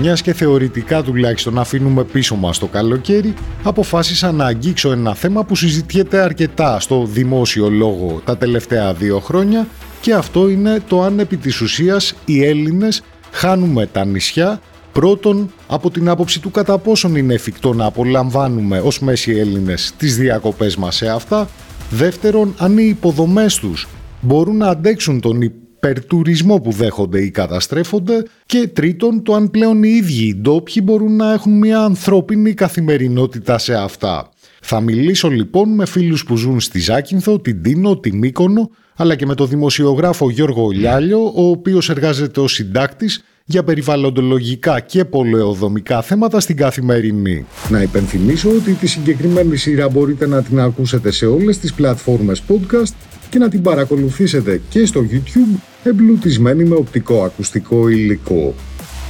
μιας 0.00 0.22
και 0.22 0.32
θεωρητικά 0.32 1.02
τουλάχιστον 1.02 1.58
αφήνουμε 1.58 2.04
πίσω 2.04 2.34
μας 2.34 2.58
το 2.58 2.66
καλοκαίρι, 2.66 3.34
αποφάσισα 3.62 4.32
να 4.32 4.44
αγγίξω 4.44 4.92
ένα 4.92 5.14
θέμα 5.14 5.44
που 5.44 5.56
συζητιέται 5.56 6.18
αρκετά 6.18 6.80
στο 6.80 7.04
δημόσιο 7.04 7.70
λόγο 7.70 8.20
τα 8.24 8.36
τελευταία 8.36 8.94
δύο 8.94 9.20
χρόνια 9.20 9.66
και 10.00 10.14
αυτό 10.14 10.48
είναι 10.48 10.82
το 10.88 11.02
αν 11.02 11.18
επί 11.18 11.36
της 11.36 11.60
ουσίας 11.60 12.14
οι 12.24 12.44
Έλληνες 12.44 13.02
χάνουμε 13.30 13.86
τα 13.86 14.04
νησιά 14.04 14.60
Πρώτον, 14.96 15.52
από 15.66 15.90
την 15.90 16.08
άποψη 16.08 16.40
του 16.40 16.50
κατά 16.50 16.78
πόσον 16.78 17.16
είναι 17.16 17.34
εφικτό 17.34 17.72
να 17.72 17.84
απολαμβάνουμε 17.84 18.80
ως 18.80 19.00
μέση 19.00 19.32
Έλληνες 19.32 19.92
τις 19.96 20.16
διακοπές 20.16 20.76
μας 20.76 20.96
σε 20.96 21.08
αυτά. 21.08 21.48
Δεύτερον, 21.90 22.54
αν 22.58 22.78
οι 22.78 22.86
υποδομές 22.88 23.54
τους 23.54 23.88
μπορούν 24.20 24.56
να 24.56 24.68
αντέξουν 24.68 25.20
τον 25.20 25.42
υπερτουρισμό 25.88 26.60
που 26.60 26.70
δέχονται 26.70 27.20
ή 27.20 27.30
καταστρέφονται. 27.30 28.22
Και 28.46 28.68
τρίτον, 28.68 29.22
το 29.22 29.34
αν 29.34 29.50
πλέον 29.50 29.82
οι 29.82 29.88
ίδιοι 29.88 30.26
οι 30.26 30.34
ντόπιοι 30.34 30.82
μπορούν 30.84 31.16
να 31.16 31.32
έχουν 31.32 31.58
μια 31.58 31.80
ανθρώπινη 31.80 32.54
καθημερινότητα 32.54 33.58
σε 33.58 33.74
αυτά. 33.74 34.30
Θα 34.60 34.80
μιλήσω 34.80 35.28
λοιπόν 35.28 35.74
με 35.74 35.86
φίλους 35.86 36.24
που 36.24 36.36
ζουν 36.36 36.60
στη 36.60 36.78
Ζάκυνθο, 36.80 37.38
την 37.38 37.62
Τίνο, 37.62 37.98
τη 37.98 38.12
Μύκονο, 38.12 38.70
αλλά 38.96 39.14
και 39.14 39.26
με 39.26 39.34
τον 39.34 39.48
δημοσιογράφο 39.48 40.30
Γιώργο 40.30 40.68
Λιάλιο, 40.68 41.32
ο 41.34 41.48
οποίος 41.48 41.90
εργάζεται 41.90 42.40
ως 42.40 42.52
συντάκτης 42.52 43.24
για 43.48 43.62
περιβαλλοντολογικά 43.62 44.80
και 44.80 45.04
πολεοδομικά 45.04 46.02
θέματα 46.02 46.40
στην 46.40 46.56
καθημερινή. 46.56 47.46
Να 47.68 47.82
υπενθυμίσω 47.82 48.50
ότι 48.50 48.72
τη 48.72 48.86
συγκεκριμένη 48.86 49.56
σειρά 49.56 49.88
μπορείτε 49.88 50.26
να 50.26 50.42
την 50.42 50.60
ακούσετε 50.60 51.10
σε 51.10 51.26
όλες 51.26 51.58
τις 51.58 51.74
πλατφόρμες 51.74 52.42
podcast 52.48 52.94
και 53.30 53.38
να 53.38 53.48
την 53.48 53.62
παρακολουθήσετε 53.62 54.60
και 54.68 54.86
στο 54.86 55.06
YouTube 55.10 55.60
εμπλουτισμένη 55.82 56.64
με 56.64 56.74
οπτικό 56.74 57.22
ακουστικό 57.22 57.88
υλικό. 57.88 58.54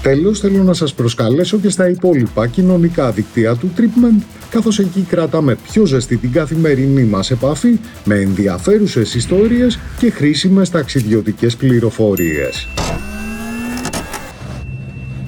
Τέλος, 0.03 0.41
θέλω 0.41 0.63
να 0.63 0.73
σας 0.73 0.95
προσκαλέσω 0.95 1.59
και 1.59 1.69
στα 1.69 1.89
υπόλοιπα 1.89 2.47
κοινωνικά 2.47 3.11
δικτύα 3.11 3.57
του 3.57 3.71
Tripment, 3.77 4.23
καθώς 4.51 4.79
εκεί 4.79 5.01
κρατάμε 5.01 5.57
πιο 5.73 5.85
ζεστή 5.85 6.17
την 6.17 6.33
καθημερινή 6.33 7.05
μας 7.05 7.31
επαφή 7.31 7.79
με 8.05 8.15
ενδιαφέρουσες 8.15 9.15
ιστορίες 9.15 9.79
και 9.99 10.11
χρήσιμες 10.11 10.71
ταξιδιωτικές 10.71 11.57
πληροφορίες. 11.57 12.69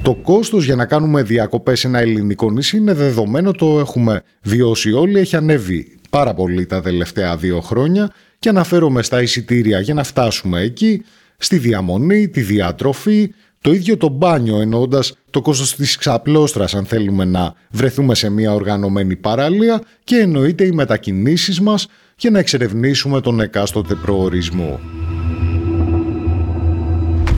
Το 0.09 0.15
κόστος 0.15 0.65
για 0.65 0.77
να 0.77 0.87
κάνουμε 0.87 1.23
διακοπές 1.23 1.81
σε 1.81 1.87
ένα 1.87 1.99
ελληνικό 1.99 2.51
νησί 2.51 2.77
είναι 2.77 2.93
δεδομένο, 2.93 3.53
το 3.53 3.79
έχουμε 3.79 4.23
βιώσει 4.43 4.93
όλοι, 4.93 5.19
έχει 5.19 5.37
ανέβει 5.37 5.99
πάρα 6.11 6.35
πολύ 6.35 6.67
τα 6.67 6.81
τελευταία 6.81 7.37
δύο 7.37 7.61
χρόνια 7.61 8.11
και 8.39 8.49
αναφέρομαι 8.49 9.03
στα 9.03 9.23
εισιτήρια 9.23 9.81
για 9.81 9.95
να 9.95 10.05
φτάσουμε 10.05 10.61
εκεί, 10.61 11.03
στη 11.39 11.59
διαμονή, 11.59 12.29
τη 12.29 12.41
διατροφή, 12.41 13.35
το 13.61 13.73
ίδιο 13.73 13.97
το 13.97 14.09
μπάνιο 14.09 14.61
εννοώντας 14.61 15.17
το 15.31 15.41
κόστος 15.41 15.75
της 15.75 15.97
ξαπλώστρας 15.97 16.75
αν 16.75 16.85
θέλουμε 16.85 17.25
να 17.25 17.55
βρεθούμε 17.71 18.15
σε 18.15 18.31
μια 18.31 18.55
οργανωμένη 18.55 19.17
παραλία 19.17 19.83
και 20.05 20.17
εννοείται 20.17 20.65
οι 20.65 20.73
μετακινήσεις 20.73 21.61
μας 21.61 21.89
για 22.19 22.31
να 22.31 22.39
εξερευνήσουμε 22.39 23.21
τον 23.21 23.41
εκάστοτε 23.41 23.95
προορισμό. 23.95 24.81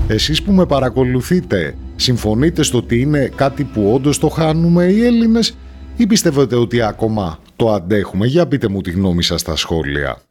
Εσείς 0.09 0.43
που 0.43 0.53
με 0.53 0.67
παρακολουθείτε, 0.67 1.75
συμφωνείτε 2.01 2.63
στο 2.63 2.79
ότι 2.79 3.01
είναι 3.01 3.31
κάτι 3.35 3.65
που 3.65 3.93
όντως 3.95 4.19
το 4.19 4.29
χάνουμε 4.29 4.85
οι 4.85 5.05
Έλληνες 5.05 5.57
ή 5.97 6.07
πιστεύετε 6.07 6.57
ότι 6.57 6.83
ακόμα 6.83 7.39
το 7.57 7.73
αντέχουμε; 7.73 8.27
Για 8.27 8.47
πείτε 8.47 8.69
μου 8.69 8.81
τη 8.81 8.91
γνώμη 8.91 9.23
σας 9.23 9.41
στα 9.41 9.57
σχόλια. 9.57 10.23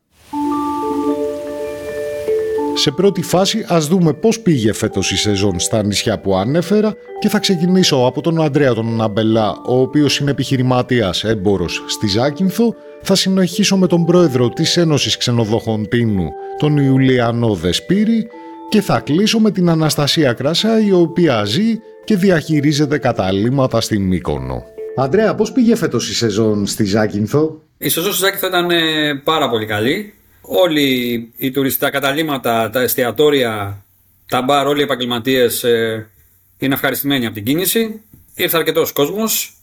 Σε 2.74 2.92
πρώτη 2.92 3.22
φάση 3.22 3.66
ας 3.68 3.88
δούμε 3.88 4.14
πώς 4.14 4.40
πήγε 4.40 4.74
φέτος 4.74 5.12
η 5.12 5.18
σεζόν 5.18 5.60
στα 5.60 5.84
νησιά 5.84 6.20
που 6.20 6.36
ανέφερα 6.36 6.94
και 7.20 7.30
θα 7.30 7.40
ξεκινήσω 7.40 7.96
από 7.96 8.22
τον 8.22 8.42
Αντρέα 8.42 8.74
τον 8.74 8.96
Ναμπελά, 8.96 9.58
ο 9.66 9.80
οποίος 9.80 10.20
είναι 10.20 10.32
επιχειρηματίας 10.32 11.24
έμπορος 11.24 11.84
στη 11.88 12.08
Ζάκυνθο, 12.08 12.76
θα 13.02 13.16
συνεχίσω 13.16 13.78
με 13.78 13.88
τον 13.88 14.06
πρόεδρο 14.06 14.50
της 14.50 14.78
Ένωσης 14.78 15.18
Ξενοδοχών 15.18 15.88
Τίνου, 15.90 16.30
τον 16.58 16.78
Ιουλιανό 16.78 17.54
Δεσπύρη 17.54 18.28
και 18.70 18.82
θα 18.82 19.00
κλείσω 19.00 19.40
με 19.40 19.52
την 19.52 19.70
Αναστασία 19.70 20.34
Κράσα, 20.34 20.82
η 20.82 20.92
οποία 20.92 21.44
ζει 21.44 21.80
και 22.04 22.16
διαχειρίζεται 22.16 22.98
καταλήμματα 22.98 23.82
στην 23.82 24.02
Μύκονο. 24.02 24.64
Αντρέα, 24.96 25.36
πώς 25.36 25.52
πήγε 25.52 25.76
φέτος 25.76 26.10
η 26.10 26.16
σεζόν 26.16 26.68
στη 26.68 26.86
Ζάκυνθο; 26.86 27.62
Η 27.78 27.90
σεζόν 27.90 28.14
στη 28.14 28.22
Ζάκυνθο 28.24 28.48
ήταν 28.48 28.72
ε, 28.72 29.16
πάρα 29.24 29.50
πολύ 29.50 29.66
καλή. 29.66 30.14
Όλοι 30.42 31.32
οι 31.38 31.52
τουριστικά 31.52 31.90
καταλήμματα, 31.90 32.70
τα 32.70 32.82
εστιατόρια, 32.82 33.86
τα 34.28 34.42
μπαρ, 34.42 34.68
όλοι 34.68 34.80
οι 34.80 34.84
επαγγελματίες 34.84 35.64
ε, 35.64 36.10
είναι 36.58 36.74
ευχαριστημένοι 36.74 37.26
από 37.26 37.36
την 37.36 37.44
κίνηση. 37.44 38.02
Ήρθε 38.36 38.58
αρκετός 38.58 38.92
κόσμος, 38.92 39.54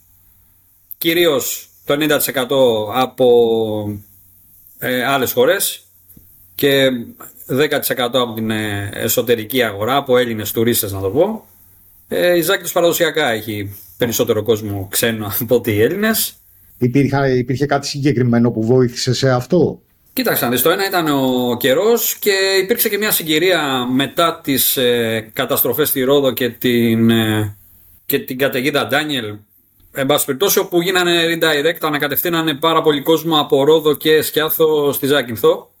κυρίως 0.97 1.69
το 1.85 1.97
90% 1.99 2.93
από 2.93 3.27
ε, 4.79 5.05
άλλες 5.05 5.31
χώρες 5.31 5.83
και 6.55 6.89
10% 7.49 7.69
από 7.97 8.33
την 8.33 8.51
ε, 8.51 8.89
εσωτερική 8.93 9.63
αγορά, 9.63 9.95
από 9.95 10.17
Έλληνες 10.17 10.51
τουρίστες 10.51 10.91
να 10.91 10.99
το 10.99 11.09
πω. 11.09 11.45
Ε, 12.07 12.37
η 12.37 12.41
Ζάκη 12.41 12.71
παραδοσιακά 12.71 13.31
έχει 13.31 13.75
περισσότερο 13.97 14.43
κόσμο 14.43 14.87
ξένο 14.91 15.31
από 15.41 15.55
ότι 15.55 15.71
οι 15.71 15.81
Έλληνες. 15.81 16.33
Υπήρχε, 16.77 17.37
υπήρχε 17.37 17.65
κάτι 17.65 17.87
συγκεκριμένο 17.87 18.51
που 18.51 18.63
βοήθησε 18.63 19.13
σε 19.13 19.29
αυτό; 19.29 19.81
Κοίταξαν, 20.17 20.61
το 20.61 20.69
ένα 20.69 20.87
ήταν 20.87 21.07
ο 21.07 21.57
καιρός 21.57 22.17
και 22.19 22.31
υπήρξε 22.63 22.89
και 22.89 22.97
μια 22.97 23.11
συγκυρία 23.11 23.87
μετά 23.91 24.39
τις 24.43 24.77
ε, 24.77 25.29
καταστροφές 25.33 25.89
στη 25.89 26.01
Ρόδο 26.01 26.31
και 26.31 26.49
την, 26.49 27.09
ε, 27.09 27.57
και 28.05 28.19
την 28.19 28.37
καταιγίδα 28.37 28.87
Ντάνιελ. 28.87 29.35
Εν 29.91 30.05
πάση 30.05 30.25
περιπτώσει, 30.25 30.59
όπου 30.59 30.81
γίνανε 30.81 31.21
redirect, 31.25 31.77
ανακατευθύνανε 31.81 32.53
πάρα 32.53 32.81
πολύ 32.81 33.01
κόσμο 33.01 33.39
από 33.39 33.63
Ρόδο 33.63 33.95
και 33.95 34.21
Σκιάθο 34.21 34.91
στη 34.91 35.07
Ζάκυνθο. 35.07 35.71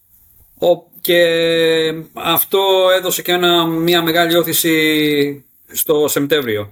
Και 1.07 1.93
αυτό 2.13 2.59
έδωσε 2.97 3.21
και 3.21 3.31
ένα, 3.31 3.65
μια 3.65 4.01
μεγάλη 4.01 4.35
όθηση 4.35 5.45
στο 5.67 6.07
Σεπτέμβριο. 6.07 6.71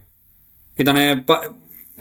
Ήτανε, 0.75 1.23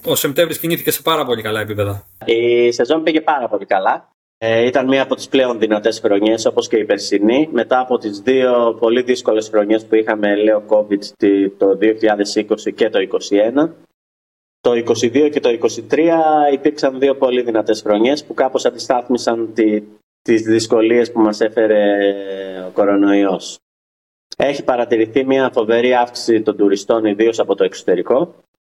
ο 0.04 0.14
Σεπτέμβρης 0.14 0.58
κινήθηκε 0.58 0.90
σε 0.90 1.02
πάρα 1.02 1.24
πολύ 1.24 1.42
καλά 1.42 1.60
επίπεδα. 1.60 2.06
Η 2.24 2.72
σεζόν 2.72 3.02
πήγε 3.02 3.20
πάρα 3.20 3.48
πολύ 3.48 3.64
καλά. 3.66 4.08
Ε, 4.38 4.66
ήταν 4.66 4.86
μία 4.86 5.02
από 5.02 5.14
τις 5.14 5.28
πλέον 5.28 5.58
δυνατές 5.58 6.00
χρονιές 6.00 6.46
όπως 6.46 6.68
και 6.68 6.76
η 6.76 6.84
περσινή. 6.84 7.48
Μετά 7.52 7.80
από 7.80 7.98
τις 7.98 8.18
δύο 8.18 8.76
πολύ 8.80 9.02
δύσκολες 9.02 9.48
χρονιές 9.48 9.86
που 9.86 9.94
είχαμε, 9.94 10.36
λέω, 10.36 10.62
COVID 10.68 11.02
το 11.58 11.78
2020 11.80 12.72
και 12.74 12.90
το 12.90 12.98
2021. 12.98 13.68
Το 14.60 14.70
2022 14.70 15.30
και 15.30 15.40
το 15.40 15.48
2023 15.90 15.98
υπήρξαν 16.52 16.98
δύο 16.98 17.16
πολύ 17.16 17.42
δυνατές 17.42 17.82
χρονιές 17.82 18.24
που 18.24 18.34
κάπως 18.34 18.64
αντιστάθμισαν 18.64 19.52
τη, 19.54 19.82
τις 20.24 20.42
δυσκολίες 20.42 21.12
που 21.12 21.20
μας 21.20 21.40
έφερε 21.40 21.82
ο 22.66 22.70
κορονοϊός. 22.70 23.58
Έχει 24.36 24.64
παρατηρηθεί 24.64 25.24
μια 25.24 25.50
φοβερή 25.52 25.94
αύξηση 25.94 26.42
των 26.42 26.56
τουριστών 26.56 27.04
ιδίως 27.04 27.38
από 27.38 27.54
το 27.54 27.64
εξωτερικό. 27.64 28.34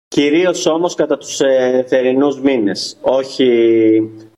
Κυρίως 0.09 0.66
όμως 0.66 0.94
κατά 0.94 1.16
τους 1.16 1.41
ε, 1.41 1.84
θερινούς 1.88 2.41
μήνες, 2.41 2.99
όχι, 3.00 3.49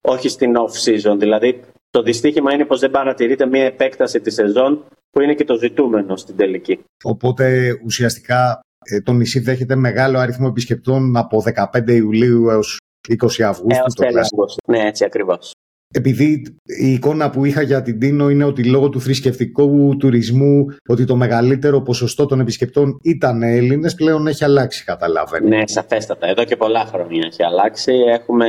όχι 0.00 0.28
στην 0.28 0.54
off-season. 0.56 1.16
Δηλαδή 1.18 1.60
το 1.90 2.02
δυστύχημα 2.02 2.52
είναι 2.54 2.64
πως 2.64 2.80
δεν 2.80 2.90
παρατηρείται 2.90 3.46
μια 3.46 3.64
επέκταση 3.64 4.20
της 4.20 4.34
σεζόν 4.34 4.84
που 5.10 5.20
είναι 5.20 5.34
και 5.34 5.44
το 5.44 5.58
ζητούμενο 5.58 6.16
στην 6.16 6.36
τελική. 6.36 6.84
Οπότε 7.04 7.78
ουσιαστικά 7.84 8.60
ε, 8.84 9.00
το 9.00 9.12
νησί 9.12 9.40
δέχεται 9.40 9.74
μεγάλο 9.74 10.18
αριθμό 10.18 10.46
επισκεπτών 10.50 11.16
από 11.16 11.42
15 11.72 11.88
Ιουλίου 11.88 12.48
έως 12.48 12.78
20 13.08 13.42
Αυγούστου. 13.42 14.02
Έως 14.02 14.56
Ναι, 14.66 14.86
έτσι 14.86 15.04
ακριβώς 15.04 15.52
επειδή 15.96 16.42
η 16.64 16.92
εικόνα 16.92 17.30
που 17.30 17.44
είχα 17.44 17.62
για 17.62 17.82
την 17.82 17.98
Τίνο 17.98 18.28
είναι 18.30 18.44
ότι 18.44 18.64
λόγω 18.64 18.88
του 18.88 19.00
θρησκευτικού 19.00 19.96
τουρισμού 19.96 20.66
ότι 20.88 21.04
το 21.04 21.16
μεγαλύτερο 21.16 21.82
ποσοστό 21.82 22.26
των 22.26 22.40
επισκεπτών 22.40 22.98
ήταν 23.02 23.42
Έλληνες, 23.42 23.94
πλέον 23.94 24.26
έχει 24.26 24.44
αλλάξει 24.44 24.84
καταλαβαίνω. 24.84 25.48
Ναι, 25.48 25.62
σαφέστατα. 25.66 26.26
Εδώ 26.26 26.44
και 26.44 26.56
πολλά 26.56 26.84
χρόνια 26.84 27.22
έχει 27.26 27.42
αλλάξει. 27.42 27.92
Έχουμε, 27.92 28.48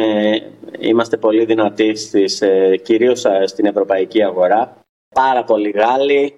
είμαστε 0.80 1.18
πολύ 1.18 1.46
δυνατοί 1.46 1.96
στις, 1.96 2.42
ε, 2.42 2.80
κυρίως 2.84 3.26
ε, 3.26 3.46
στην 3.46 3.66
ευρωπαϊκή 3.66 4.24
αγορά. 4.24 4.86
Πάρα 5.16 5.44
πολλοί 5.44 5.70
Γάλλοι, 5.70 6.34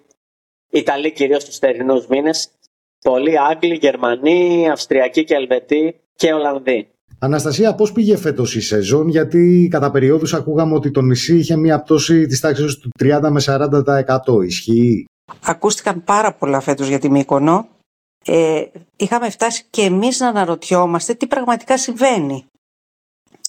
Ιταλοί 0.70 1.12
κυρίως 1.12 1.42
στους 1.42 1.58
θερινούς 1.58 2.08
μήνες, 2.08 2.50
πολλοί 3.02 3.40
Άγγλοι, 3.40 3.76
Γερμανοί, 3.76 4.70
Αυστριακοί 4.70 5.24
και 5.24 5.36
Ελβετοί 5.36 5.96
και 6.16 6.34
Ολλανδοί. 6.34 6.88
Αναστασία, 7.20 7.76
πώς 7.76 7.92
πήγε 7.92 8.18
φέτος 8.18 8.56
η 8.56 8.62
σεζόν, 8.62 9.08
γιατί 9.08 9.68
κατά 9.72 9.92
περιόδους 9.92 10.34
ακούγαμε 10.34 10.74
ότι 10.76 10.92
το 10.92 11.02
νησί 11.02 11.38
είχε 11.38 11.56
μια 11.56 11.82
πτώση 11.82 12.26
της 12.26 12.40
τάξης 12.40 12.78
του 12.78 12.90
30 13.00 13.30
με 13.30 13.42
40%. 13.46 14.44
Ισχύει; 14.46 15.06
Ακούστηκαν 15.44 16.04
πάρα 16.04 16.34
πολλά 16.34 16.60
φέτος 16.60 16.88
για 16.88 17.00
τη 17.00 17.10
Μύκονο. 17.10 17.68
Ε, 18.26 18.64
είχαμε 18.96 19.30
φτάσει 19.30 19.66
και 19.70 19.82
εμείς 19.82 20.20
να 20.20 20.28
αναρωτιόμαστε 20.28 21.14
τι 21.14 21.28
πραγματικά 21.28 21.78
συμβαίνει. 21.78 22.46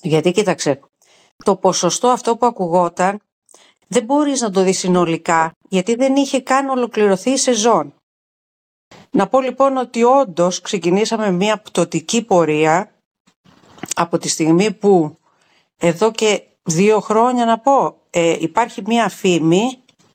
Γιατί 0.03 0.33
κοίταξε, 0.33 0.81
το 1.45 1.57
ποσοστό 1.57 2.09
αυτό 2.09 2.37
που 2.37 2.47
ακουγόταν 2.47 3.21
δεν 3.89 4.05
μπορείς 4.05 4.41
να 4.41 4.51
το 4.51 4.63
δεις 4.63 4.79
συνολικά 4.79 5.53
γιατί 5.69 5.95
δεν 5.95 6.15
είχε 6.17 6.41
καν 6.41 6.69
ολοκληρωθεί 6.69 7.31
η 7.31 7.37
σεζόν. 7.37 7.95
Να 9.11 9.29
πω 9.29 9.41
λοιπόν 9.41 9.77
ότι 9.77 10.03
όντως 10.03 10.61
ξεκινήσαμε 10.61 11.31
μια 11.31 11.59
πτωτική 11.59 12.25
πορεία 12.25 12.91
από 13.95 14.19
τη 14.19 14.29
στιγμή 14.29 14.73
που 14.73 15.19
εδώ 15.77 16.11
και 16.11 16.43
δύο 16.63 17.01
χρόνια 17.01 17.45
να 17.45 17.59
πω 17.59 17.97
ε, 18.11 18.37
υπάρχει 18.41 18.83
μια 18.87 19.09
φήμη 19.09 19.63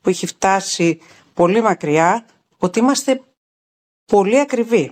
που 0.02 0.10
έχει 0.10 0.28
φτάσει 0.28 1.00
πολύ 1.34 1.62
μακριά 1.62 2.26
ότι 2.58 2.80
είμαστε 2.80 3.22
πολύ 4.06 4.40
ακριβοί. 4.40 4.92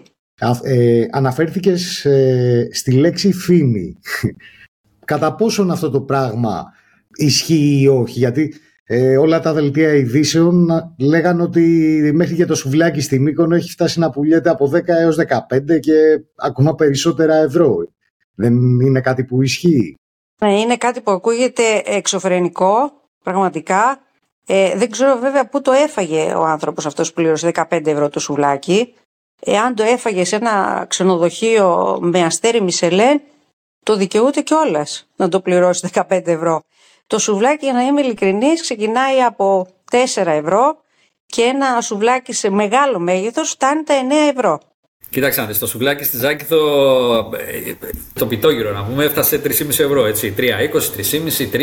Ε, 0.64 1.06
αναφέρθηκες 1.12 2.06
ε, 2.06 2.68
στη 2.72 2.92
λέξη 2.92 3.32
φήμη. 3.34 3.98
Κατά 5.06 5.36
πόσον 5.36 5.72
αυτό 5.72 5.90
το 5.90 6.02
πράγμα 6.02 6.64
ισχύει 7.16 7.80
ή 7.82 7.88
όχι, 7.88 8.20
γιατί 8.20 8.54
ε, 8.86 9.18
όλα 9.18 9.40
τα 9.40 9.54
δελτία 9.54 9.94
ειδήσεων 9.94 10.68
λέγανε 11.00 11.42
ότι 11.42 11.62
μέχρι 12.14 12.36
και 12.36 12.46
το 12.46 12.56
σουβλάκι 12.56 13.02
στη 13.02 13.20
Μύκονο 13.20 13.56
έχει 13.56 13.70
φτάσει 13.70 14.00
να 14.00 14.10
πουλιέται 14.10 14.50
από 14.50 14.72
10 14.74 14.82
έως 14.88 15.18
15 15.18 15.80
και 15.80 15.94
ακόμα 16.36 16.76
περισσότερα 16.76 17.36
ευρώ. 17.36 17.76
Δεν 18.36 18.80
είναι 18.80 19.02
κάτι 19.02 19.24
που 19.24 19.42
ισχύει; 19.42 19.96
Ναι, 20.42 20.60
είναι 20.60 20.78
κάτι 20.78 21.02
που 21.02 21.12
ακούγεται 21.12 21.82
εξωφρενικό, 21.86 22.92
πραγματικά. 23.24 24.00
Ε, 24.46 24.78
δεν 24.78 24.92
ξέρω 24.92 25.20
βέβαια 25.20 25.50
πού 25.50 25.62
το 25.62 25.72
έφαγε 25.72 26.34
ο 26.34 26.44
άνθρωπος 26.44 26.86
αυτός 26.86 27.08
που 27.08 27.14
πλήρωσε 27.14 27.52
15 27.54 27.86
ευρώ 27.86 28.10
το 28.10 28.20
σουβλάκι. 28.20 28.94
Εάν 29.40 29.76
το 29.76 29.84
έφαγε 29.84 30.24
σε 30.24 30.36
ένα 30.36 30.86
ξενοδοχείο 30.90 31.98
με 32.02 32.24
αστέρι 32.24 32.62
Μισελέν, 32.62 33.22
το 33.84 33.96
δικαιούται 33.96 34.42
κιόλας 34.42 35.10
να 35.16 35.30
το 35.30 35.42
πληρώσει 35.42 35.90
15 35.94 36.28
ευρώ. 36.28 36.62
Το 37.08 37.20
σουβλάκι, 37.20 37.66
για 37.66 37.74
να 37.74 37.82
είμαι 37.82 38.02
ειλικρινής, 38.02 38.62
ξεκινάει 38.62 39.22
από 39.22 39.68
4 39.92 40.26
ευρώ 40.26 40.78
και 41.26 41.42
ένα 41.42 41.82
σουβλάκι 41.82 42.34
σε 42.34 42.50
μεγάλο 42.50 43.00
μέγεθος 43.00 43.50
φτάνει 43.50 43.84
τα 43.84 43.94
9 43.94 44.12
ευρώ. 44.36 44.60
Κοίταξε 45.14 45.42
να 45.42 45.48
δεις, 45.48 45.60
το 45.60 45.68
σουβλάκι 45.68 46.04
στη 46.04 46.18
Ζάκηθο, 46.18 46.58
ε, 47.18 47.74
το 48.14 48.26
πιτόγυρο 48.26 48.72
να 48.74 48.84
πούμε, 48.84 49.04
έφτασε 49.04 49.42
3,5 49.44 49.84
ευρώ, 49.84 50.06
έτσι, 50.06 50.34
3,20, 50.38 50.44
3,5, 51.42 51.50
3... 51.52 51.60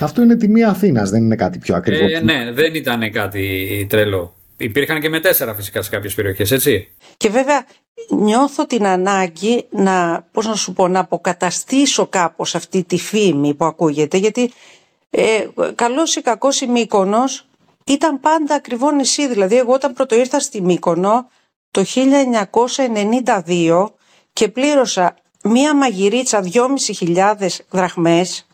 Αυτό 0.00 0.22
είναι 0.22 0.36
τιμή 0.36 0.64
Αθήνας, 0.64 1.10
δεν 1.10 1.22
είναι 1.22 1.36
κάτι 1.36 1.58
πιο 1.58 1.76
ακριβό. 1.76 2.04
Ε, 2.04 2.20
ναι, 2.20 2.52
δεν 2.52 2.74
ήταν 2.74 3.12
κάτι 3.12 3.86
τρελό. 3.88 4.34
Υπήρχαν 4.56 5.00
και 5.00 5.08
με 5.08 5.20
τέσσερα 5.20 5.54
φυσικά 5.54 5.82
σε 5.82 5.90
κάποιες 5.90 6.14
περιοχές, 6.14 6.50
έτσι. 6.50 6.88
Και 7.16 7.28
βέβαια 7.28 7.66
νιώθω 8.08 8.66
την 8.66 8.86
ανάγκη 8.86 9.66
να, 9.70 10.26
πώς 10.32 10.46
να 10.46 10.54
σου 10.54 10.72
πω, 10.72 10.88
να 10.88 11.00
αποκαταστήσω 11.00 12.06
κάπως 12.06 12.54
αυτή 12.54 12.84
τη 12.84 12.98
φήμη 12.98 13.54
που 13.54 13.64
ακούγεται, 13.64 14.16
γιατί 14.16 14.52
ε, 15.10 15.46
καλός 15.74 16.16
ή 16.16 16.22
κακός 16.22 16.60
η 16.60 16.66
Μύκονος 16.66 17.46
ήταν 17.84 18.20
πάντα 18.20 18.54
ακριβό 18.54 18.90
νησί. 18.90 19.28
Δηλαδή 19.28 19.56
εγώ 19.56 19.72
όταν 19.72 19.92
πρώτο 19.92 20.16
ήρθα 20.16 20.40
στη 20.40 20.62
Μύκονο 20.62 21.28
το 21.76 21.84
1992 23.34 23.86
και 24.32 24.48
πλήρωσα 24.48 25.14
μία 25.42 25.74
μαγειρίτσα 25.74 26.42
2.500 26.52 27.48
δραχμές 27.70 28.46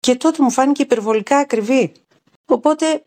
και 0.00 0.14
τότε 0.14 0.42
μου 0.42 0.50
φάνηκε 0.50 0.82
υπερβολικά 0.82 1.36
ακριβή. 1.38 1.92
Οπότε 2.46 3.04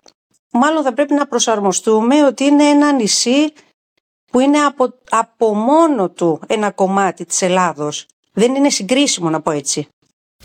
μάλλον 0.52 0.84
θα 0.84 0.94
πρέπει 0.94 1.14
να 1.14 1.28
προσαρμοστούμε 1.28 2.26
ότι 2.26 2.44
είναι 2.44 2.64
ένα 2.64 2.92
νησί 2.92 3.54
που 4.32 4.40
είναι 4.40 4.60
από, 4.60 4.94
από 5.10 5.54
μόνο 5.56 6.10
του 6.10 6.42
ένα 6.48 6.72
κομμάτι 6.72 7.26
της 7.26 7.42
Ελλάδος. 7.42 8.06
Δεν 8.34 8.56
είναι 8.56 8.70
συγκρίσιμο 8.70 9.30
να 9.30 9.42
πω 9.42 9.52
έτσι. 9.52 9.88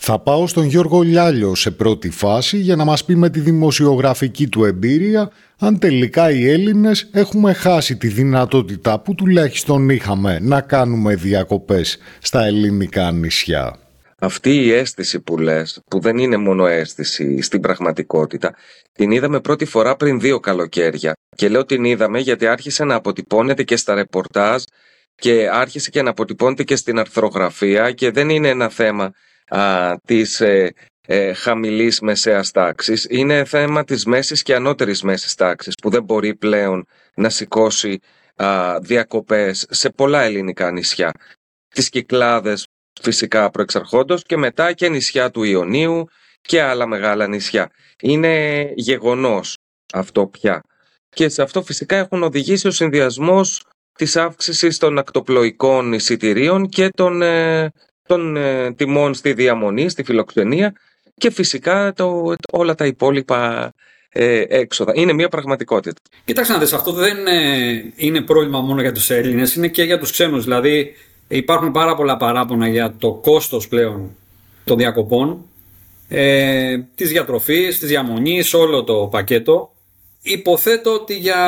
Θα 0.06 0.18
πάω 0.18 0.46
στον 0.46 0.64
Γιώργο 0.64 1.00
Λιάλιο 1.00 1.54
σε 1.54 1.70
πρώτη 1.70 2.10
φάση 2.10 2.56
για 2.56 2.76
να 2.76 2.84
μας 2.84 3.04
πει 3.04 3.16
με 3.16 3.30
τη 3.30 3.40
δημοσιογραφική 3.40 4.48
του 4.48 4.64
εμπειρία 4.64 5.30
αν 5.58 5.78
τελικά 5.78 6.30
οι 6.30 6.48
Έλληνες 6.48 7.08
έχουμε 7.12 7.52
χάσει 7.52 7.96
τη 7.96 8.08
δυνατότητα 8.08 9.00
που 9.00 9.14
τουλάχιστον 9.14 9.88
είχαμε 9.88 10.38
να 10.40 10.60
κάνουμε 10.60 11.14
διακοπές 11.14 11.98
στα 12.18 12.44
ελληνικά 12.44 13.12
νησιά. 13.12 13.78
Αυτή 14.18 14.54
η 14.54 14.72
αίσθηση 14.72 15.20
που 15.20 15.38
λες, 15.38 15.80
που 15.90 16.00
δεν 16.00 16.18
είναι 16.18 16.36
μόνο 16.36 16.66
αίσθηση 16.66 17.40
στην 17.40 17.60
πραγματικότητα, 17.60 18.54
την 18.92 19.10
είδαμε 19.10 19.40
πρώτη 19.40 19.64
φορά 19.64 19.96
πριν 19.96 20.20
δύο 20.20 20.40
καλοκαίρια. 20.40 21.12
Και 21.36 21.48
λέω 21.48 21.64
την 21.64 21.84
είδαμε 21.84 22.18
γιατί 22.18 22.46
άρχισε 22.46 22.84
να 22.84 22.94
αποτυπώνεται 22.94 23.62
και 23.62 23.76
στα 23.76 23.94
ρεπορτάζ 23.94 24.62
και 25.14 25.48
άρχισε 25.52 25.90
και 25.90 26.02
να 26.02 26.10
αποτυπώνεται 26.10 26.62
και 26.64 26.76
στην 26.76 26.98
αρθρογραφία 26.98 27.92
και 27.92 28.10
δεν 28.10 28.28
είναι 28.28 28.48
ένα 28.48 28.68
θέμα 28.68 29.12
α, 29.48 29.94
της 30.06 30.40
ε, 30.40 30.72
ε, 31.06 31.32
χαμηλής 31.32 32.00
μεσαίας 32.00 32.50
τάξης. 32.50 33.06
Είναι 33.10 33.44
θέμα 33.44 33.84
της 33.84 34.04
μέσης 34.04 34.42
και 34.42 34.54
ανώτερης 34.54 35.02
μέσης 35.02 35.34
τάξης 35.34 35.74
που 35.74 35.90
δεν 35.90 36.02
μπορεί 36.02 36.34
πλέον 36.34 36.86
να 37.14 37.28
σηκώσει 37.28 37.98
α, 38.36 38.78
διακοπές 38.80 39.66
σε 39.70 39.90
πολλά 39.90 40.22
ελληνικά 40.22 40.70
νησιά. 40.70 41.12
Τις 41.68 41.88
Κυκλάδες 41.88 42.66
φυσικά 43.00 43.50
προεξαρχόντος 43.50 44.22
και 44.22 44.36
μετά 44.36 44.72
και 44.72 44.88
νησιά 44.88 45.30
του 45.30 45.42
Ιωνίου 45.42 46.04
και 46.40 46.62
άλλα 46.62 46.86
μεγάλα 46.86 47.26
νησιά. 47.28 47.70
Είναι 48.02 48.64
γεγονός 48.74 49.56
αυτό 49.92 50.26
πια. 50.26 50.62
Και 51.08 51.28
σε 51.28 51.42
αυτό 51.42 51.62
φυσικά 51.62 51.96
έχουν 51.96 52.22
οδηγήσει 52.22 52.66
ο 52.66 52.70
συνδυασμός 52.70 53.64
της 53.92 54.16
αύξησης 54.16 54.78
των 54.78 54.98
ακτοπλοϊκών 54.98 55.92
εισιτηρίων 55.92 56.68
και 56.68 56.88
των, 56.88 57.22
ε, 57.22 57.70
των 58.06 58.36
ε, 58.36 58.72
τιμών 58.72 59.14
στη 59.14 59.32
διαμονή, 59.32 59.88
στη 59.88 60.02
φιλοξενία 60.02 60.74
και 61.18 61.30
φυσικά 61.30 61.92
το, 61.92 62.34
όλα 62.50 62.74
τα 62.74 62.86
υπόλοιπα 62.86 63.72
ε, 64.16 64.44
έξοδα. 64.48 64.92
Είναι 64.94 65.12
μια 65.12 65.28
πραγματικότητα. 65.28 66.00
Κοιτάξτε 66.24 66.52
να 66.52 66.58
δεις, 66.58 66.72
αυτό 66.72 66.92
δεν 66.92 67.26
ε, 67.26 67.92
είναι 67.96 68.20
πρόβλημα 68.20 68.60
μόνο 68.60 68.80
για 68.80 68.92
τους 68.92 69.10
Έλληνες, 69.10 69.54
είναι 69.54 69.68
και 69.68 69.82
για 69.82 69.98
τους 69.98 70.10
ξένους. 70.10 70.44
Δηλαδή 70.44 70.94
υπάρχουν 71.28 71.70
πάρα 71.70 71.94
πολλά 71.94 72.16
παράπονα 72.16 72.68
για 72.68 72.94
το 72.98 73.12
κόστος 73.12 73.68
πλέον 73.68 74.16
των 74.64 74.76
διακοπών, 74.76 75.44
ε, 76.08 76.78
της 76.94 77.08
διατροφής, 77.08 77.78
της 77.78 77.88
διαμονής, 77.88 78.54
όλο 78.54 78.84
το 78.84 79.08
πακέτο. 79.10 79.72
Υποθέτω 80.22 80.92
ότι 80.92 81.16
για 81.16 81.38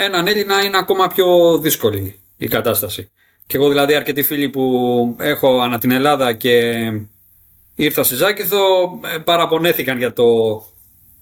έναν 0.00 0.26
Έλληνα 0.26 0.62
είναι 0.64 0.78
ακόμα 0.78 1.06
πιο 1.06 1.58
δύσκολη 1.58 2.20
η 2.36 2.48
κατάσταση. 2.48 3.10
Και 3.52 3.58
εγώ 3.58 3.68
δηλαδή 3.68 3.94
αρκετοί 3.94 4.22
φίλοι 4.22 4.48
που 4.48 5.16
έχω 5.18 5.60
ανά 5.60 5.78
την 5.78 5.90
Ελλάδα 5.90 6.32
και 6.32 6.72
ήρθα 7.74 8.02
στη 8.02 8.14
Ζάκηθο 8.14 8.58
ε, 9.14 9.18
παραπονέθηκαν 9.18 9.98
για, 9.98 10.12
το, 10.12 10.24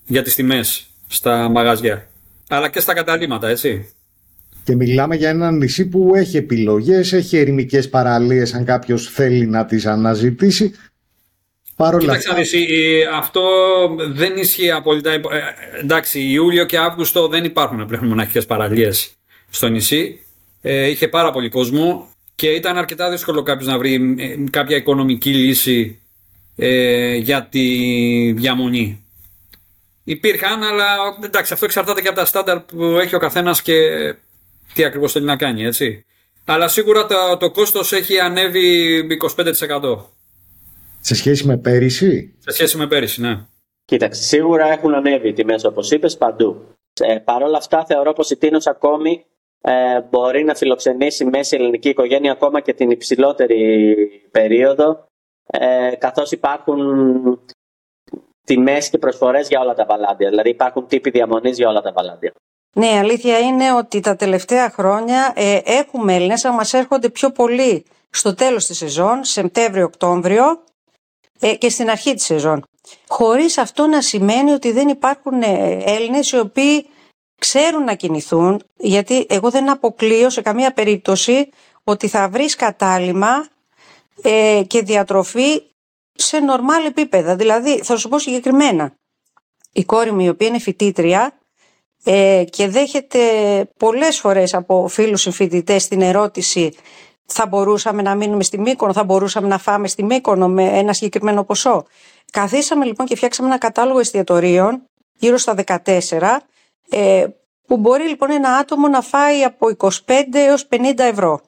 για 0.06 0.22
τις 0.22 0.34
τιμές 0.34 0.86
στα 1.06 1.48
μαγαζιά. 1.48 2.06
Αλλά 2.48 2.68
και 2.68 2.80
στα 2.80 2.94
καταλήμματα, 2.94 3.48
έτσι. 3.48 3.94
Και 4.64 4.74
μιλάμε 4.74 5.16
για 5.16 5.28
ένα 5.28 5.50
νησί 5.50 5.86
που 5.88 6.12
έχει 6.14 6.36
επιλογές, 6.36 7.12
έχει 7.12 7.36
ερημικές 7.36 7.88
παραλίες 7.88 8.54
αν 8.54 8.64
κάποιος 8.64 9.10
θέλει 9.10 9.46
να 9.46 9.64
τις 9.64 9.86
αναζητήσει. 9.86 10.74
Παρόλα 11.76 12.12
αυτά... 12.12 12.36
αυτό 13.14 13.42
δεν 14.12 14.36
ισχύει 14.36 14.70
απόλυτα. 14.70 15.10
Ε, 15.10 15.20
εντάξει, 15.80 16.20
Ιούλιο 16.20 16.64
και 16.64 16.78
Αύγουστο 16.78 17.28
δεν 17.28 17.44
υπάρχουν 17.44 17.86
πλέον 17.86 18.06
μοναχικές 18.06 18.46
παραλίες 18.46 19.12
στο 19.50 19.68
νησί. 19.68 20.24
Ε, 20.62 20.88
είχε 20.88 21.08
πάρα 21.08 21.30
πολύ 21.30 21.48
κόσμο 21.48 22.09
και 22.40 22.50
ήταν 22.50 22.76
αρκετά 22.76 23.10
δύσκολο 23.10 23.42
κάποιος 23.42 23.68
να 23.68 23.78
βρει 23.78 24.14
ε, 24.18 24.50
κάποια 24.50 24.76
οικονομική 24.76 25.34
λύση 25.34 26.00
ε, 26.56 27.14
για 27.14 27.46
τη 27.50 27.66
διαμονή. 28.32 29.04
Υπήρχαν, 30.04 30.62
αλλά 30.62 30.86
εντάξει, 31.24 31.52
αυτό 31.52 31.64
εξαρτάται 31.64 32.00
και 32.00 32.08
από 32.08 32.16
τα 32.16 32.24
στάνταρ 32.24 32.60
που 32.60 32.84
έχει 32.84 33.14
ο 33.14 33.18
καθένας 33.18 33.62
και 33.62 33.74
τι 34.74 34.84
ακριβώς 34.84 35.12
θέλει 35.12 35.24
να 35.24 35.36
κάνει, 35.36 35.64
έτσι. 35.64 36.04
Αλλά 36.44 36.68
σίγουρα 36.68 37.06
το, 37.06 37.36
το 37.38 37.50
κόστος 37.50 37.92
έχει 37.92 38.18
ανέβει 38.18 39.06
25%. 39.36 39.98
Σε 41.00 41.14
σχέση 41.14 41.46
με 41.46 41.56
πέρυσι; 41.56 42.34
Σε 42.38 42.50
σχέση 42.50 42.76
με 42.76 42.86
πέρυσι, 42.86 43.20
ναι. 43.20 43.38
Κοίταξε, 43.84 44.22
σίγουρα 44.22 44.72
έχουν 44.72 44.94
ανέβει 44.94 45.28
οι 45.28 45.32
τιμές 45.32 45.64
όπως 45.64 45.90
είπες 45.90 46.16
παντού. 46.16 46.76
Ε, 47.00 47.14
Παρ' 47.14 47.42
όλα 47.42 47.56
αυτά 47.56 47.84
θεωρώ 47.84 48.12
πως 48.12 48.30
η 48.30 48.36
Τίνος 48.36 48.66
ακόμη 48.66 49.24
ε, 49.60 50.00
μπορεί 50.10 50.44
να 50.44 50.54
φιλοξενήσει 50.54 51.24
μέση 51.24 51.56
ελληνική 51.56 51.88
οικογένεια 51.88 52.32
ακόμα 52.32 52.60
και 52.60 52.74
την 52.74 52.90
υψηλότερη 52.90 53.96
περίοδο 54.30 55.04
ε, 55.46 55.94
καθώς 55.98 56.30
υπάρχουν 56.30 56.78
τιμές 58.46 58.90
και 58.90 58.98
προσφορές 58.98 59.48
για 59.48 59.60
όλα 59.60 59.74
τα 59.74 59.86
παλάντια. 59.86 60.28
Δηλαδή 60.28 60.48
υπάρχουν 60.48 60.86
τύποι 60.86 61.10
διαμονής 61.10 61.56
για 61.56 61.68
όλα 61.68 61.80
τα 61.80 61.92
παλάντια. 61.92 62.32
Ναι, 62.72 62.98
αλήθεια 62.98 63.38
είναι 63.38 63.72
ότι 63.72 64.00
τα 64.00 64.16
τελευταία 64.16 64.70
χρόνια 64.70 65.32
ε, 65.36 65.60
έχουμε 65.64 66.14
Έλληνες, 66.14 66.44
αλλά 66.44 66.54
μας 66.54 66.74
έρχονται 66.74 67.08
πιο 67.08 67.30
πολύ 67.30 67.84
στο 68.10 68.34
τέλος 68.34 68.66
της 68.66 68.76
σεζόν, 68.76 69.24
Σεπτέμβριο-Οκτώβριο 69.24 70.44
ε, 71.40 71.54
και 71.54 71.68
στην 71.68 71.90
αρχή 71.90 72.14
της 72.14 72.24
σεζόν. 72.24 72.64
Χωρίς 73.08 73.58
αυτό 73.58 73.86
να 73.86 74.00
σημαίνει 74.00 74.50
ότι 74.50 74.72
δεν 74.72 74.88
υπάρχουν 74.88 75.42
ε, 75.42 75.78
Έλληνες 75.84 76.30
οι 76.30 76.38
οποίοι 76.38 76.86
ξέρουν 77.40 77.84
να 77.84 77.94
κινηθούν, 77.94 78.62
γιατί 78.76 79.26
εγώ 79.28 79.50
δεν 79.50 79.70
αποκλείω 79.70 80.30
σε 80.30 80.40
καμία 80.40 80.72
περίπτωση 80.72 81.48
ότι 81.84 82.08
θα 82.08 82.28
βρεις 82.28 82.54
κατάλημα 82.56 83.46
ε, 84.22 84.62
και 84.66 84.82
διατροφή 84.82 85.62
σε 86.12 86.38
νορμάλ 86.38 86.84
επίπεδα. 86.84 87.36
Δηλαδή, 87.36 87.80
θα 87.82 87.96
σου 87.96 88.08
πω 88.08 88.18
συγκεκριμένα, 88.18 88.94
η 89.72 89.84
κόρη 89.84 90.12
μου 90.12 90.20
η 90.20 90.28
οποία 90.28 90.46
είναι 90.46 90.58
φοιτήτρια 90.58 91.38
ε, 92.04 92.44
και 92.50 92.68
δέχεται 92.68 93.18
πολλές 93.76 94.18
φορές 94.18 94.54
από 94.54 94.88
φίλους 94.88 95.20
συμφοιτητές 95.20 95.88
την 95.88 96.02
ερώτηση 96.02 96.74
θα 97.32 97.46
μπορούσαμε 97.46 98.02
να 98.02 98.14
μείνουμε 98.14 98.42
στη 98.42 98.58
Μύκονο, 98.58 98.92
θα 98.92 99.04
μπορούσαμε 99.04 99.48
να 99.48 99.58
φάμε 99.58 99.88
στη 99.88 100.04
Μύκονο 100.04 100.48
με 100.48 100.64
ένα 100.64 100.92
συγκεκριμένο 100.92 101.44
ποσό. 101.44 101.84
Καθίσαμε 102.32 102.84
λοιπόν 102.84 103.06
και 103.06 103.16
φτιάξαμε 103.16 103.48
ένα 103.48 103.58
κατάλογο 103.58 103.98
εστιατορίων 103.98 104.82
γύρω 105.18 105.36
στα 105.36 105.54
14 105.66 105.78
ε, 106.90 107.26
που 107.66 107.76
μπορεί 107.76 108.08
λοιπόν 108.08 108.30
ένα 108.30 108.50
άτομο 108.50 108.88
να 108.88 109.00
φάει 109.00 109.42
από 109.42 109.66
25 109.76 109.90
έως 110.32 110.68
50 110.70 110.76
ευρώ. 110.96 111.40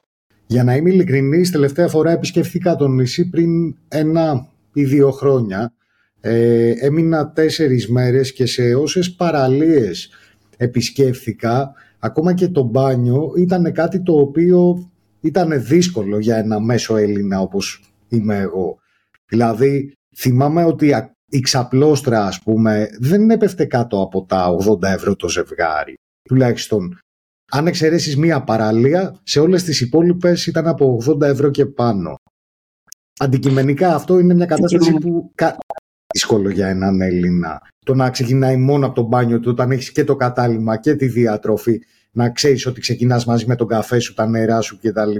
Για 0.47 0.63
να 0.63 0.75
είμαι 0.75 0.89
ειλικρινής, 0.89 1.51
τελευταία 1.51 1.87
φορά 1.87 2.11
επισκεφθήκα 2.11 2.75
το 2.75 2.87
νησί 2.87 3.29
πριν 3.29 3.75
ένα 3.87 4.47
ή 4.73 4.83
δύο 4.83 5.11
χρόνια. 5.11 5.73
Ε, 6.21 6.69
έμεινα 6.69 7.31
τέσσερις 7.31 7.89
μέρες 7.89 8.33
και 8.33 8.45
σε 8.45 8.73
όσες 8.73 9.15
παραλίες 9.15 10.09
επισκέφθηκα, 10.57 11.73
ακόμα 11.99 12.33
και 12.33 12.47
το 12.47 12.63
μπάνιο 12.63 13.31
ήταν 13.37 13.71
κάτι 13.73 14.01
το 14.01 14.13
οποίο 14.13 14.91
ήταν 15.21 15.63
δύσκολο 15.65 16.19
για 16.19 16.37
ένα 16.37 16.59
μέσο 16.59 16.95
Έλληνα 16.95 17.39
όπως 17.39 17.83
είμαι 18.09 18.37
εγώ. 18.37 18.77
Δηλαδή, 19.27 19.93
θυμάμαι 20.15 20.63
ότι 20.63 21.12
η 21.33 21.39
ξαπλώστρα, 21.39 22.25
ας 22.25 22.41
πούμε, 22.41 22.89
δεν 22.99 23.29
έπεφτε 23.29 23.65
κάτω 23.65 24.01
από 24.01 24.25
τα 24.25 24.55
80 24.81 24.81
ευρώ 24.81 25.15
το 25.15 25.29
ζευγάρι. 25.29 25.93
Τουλάχιστον, 26.29 26.99
αν 27.51 27.67
εξαιρέσεις 27.67 28.17
μία 28.17 28.43
παραλία, 28.43 29.19
σε 29.23 29.39
όλες 29.39 29.63
τις 29.63 29.81
υπόλοιπες 29.81 30.47
ήταν 30.47 30.67
από 30.67 31.01
80 31.05 31.21
ευρώ 31.21 31.49
και 31.49 31.65
πάνω. 31.65 32.15
Αντικειμενικά 33.19 33.95
αυτό 33.95 34.19
είναι 34.19 34.33
μια 34.33 34.45
κατάσταση 34.45 34.93
που 34.93 35.31
δύσκολο 36.13 36.49
για 36.49 36.67
έναν 36.67 37.01
Έλληνα. 37.01 37.61
Το 37.85 37.93
να 37.93 38.09
ξεκινάει 38.09 38.57
μόνο 38.57 38.85
από 38.85 38.95
το 38.95 39.03
μπάνιο 39.03 39.39
του 39.39 39.51
όταν 39.51 39.71
έχεις 39.71 39.91
και 39.91 40.03
το 40.03 40.15
κατάλημα 40.15 40.77
και 40.77 40.95
τη 40.95 41.07
διατροφή, 41.07 41.81
να 42.11 42.29
ξέρεις 42.29 42.65
ότι 42.65 42.81
ξεκινάς 42.81 43.25
μαζί 43.25 43.45
με 43.47 43.55
τον 43.55 43.67
καφέ 43.67 43.99
σου, 43.99 44.13
τα 44.13 44.27
νερά 44.27 44.61
σου 44.61 44.79
κτλ. 44.81 45.17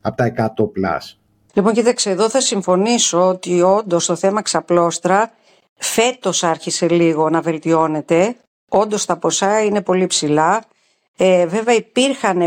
από 0.00 0.16
τα 0.16 0.24
100 0.24 0.72
πλάς. 0.72 1.18
Λοιπόν, 1.54 1.72
κοίταξε, 1.72 2.10
εδώ 2.10 2.28
θα 2.28 2.40
συμφωνήσω 2.40 3.28
ότι 3.28 3.62
όντως 3.62 4.06
το 4.06 4.16
θέμα 4.16 4.42
ξαπλώστρα 4.42 5.30
φέτος 5.74 6.42
άρχισε 6.42 6.88
λίγο 6.88 7.30
να 7.30 7.40
βελτιώνεται. 7.40 8.36
Όντως 8.68 9.04
τα 9.04 9.16
ποσά 9.16 9.64
είναι 9.64 9.82
πολύ 9.82 10.06
ψηλά. 10.06 10.64
Ε, 11.16 11.46
βέβαια 11.46 11.74
υπήρχαν, 11.74 12.40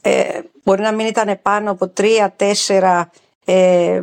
ε, 0.00 0.40
μπορεί 0.64 0.80
να 0.80 0.92
μην 0.92 1.06
ήταν 1.06 1.38
πάνω 1.42 1.70
από 1.70 1.92
3-4 1.96 3.04
ε, 3.44 4.02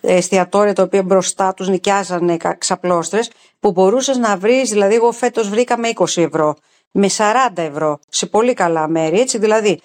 εστιατόρια 0.00 0.72
τα 0.72 0.82
οποία 0.82 1.02
μπροστά 1.02 1.54
τους 1.54 1.68
νοικιάζανε 1.68 2.36
ξαπλώστρες 2.58 3.30
που 3.60 3.72
μπορούσες 3.72 4.16
να 4.16 4.36
βρεις, 4.36 4.70
δηλαδή 4.70 4.94
εγώ 4.94 5.12
φέτος 5.12 5.48
βρήκα 5.48 5.78
με 5.78 5.92
20 5.94 6.22
ευρώ, 6.22 6.54
με 6.90 7.08
40 7.16 7.22
ευρώ 7.54 7.98
σε 8.08 8.26
πολύ 8.26 8.54
καλά 8.54 8.88
μέρη, 8.88 9.20
έτσι 9.20 9.38
δηλαδή 9.38 9.80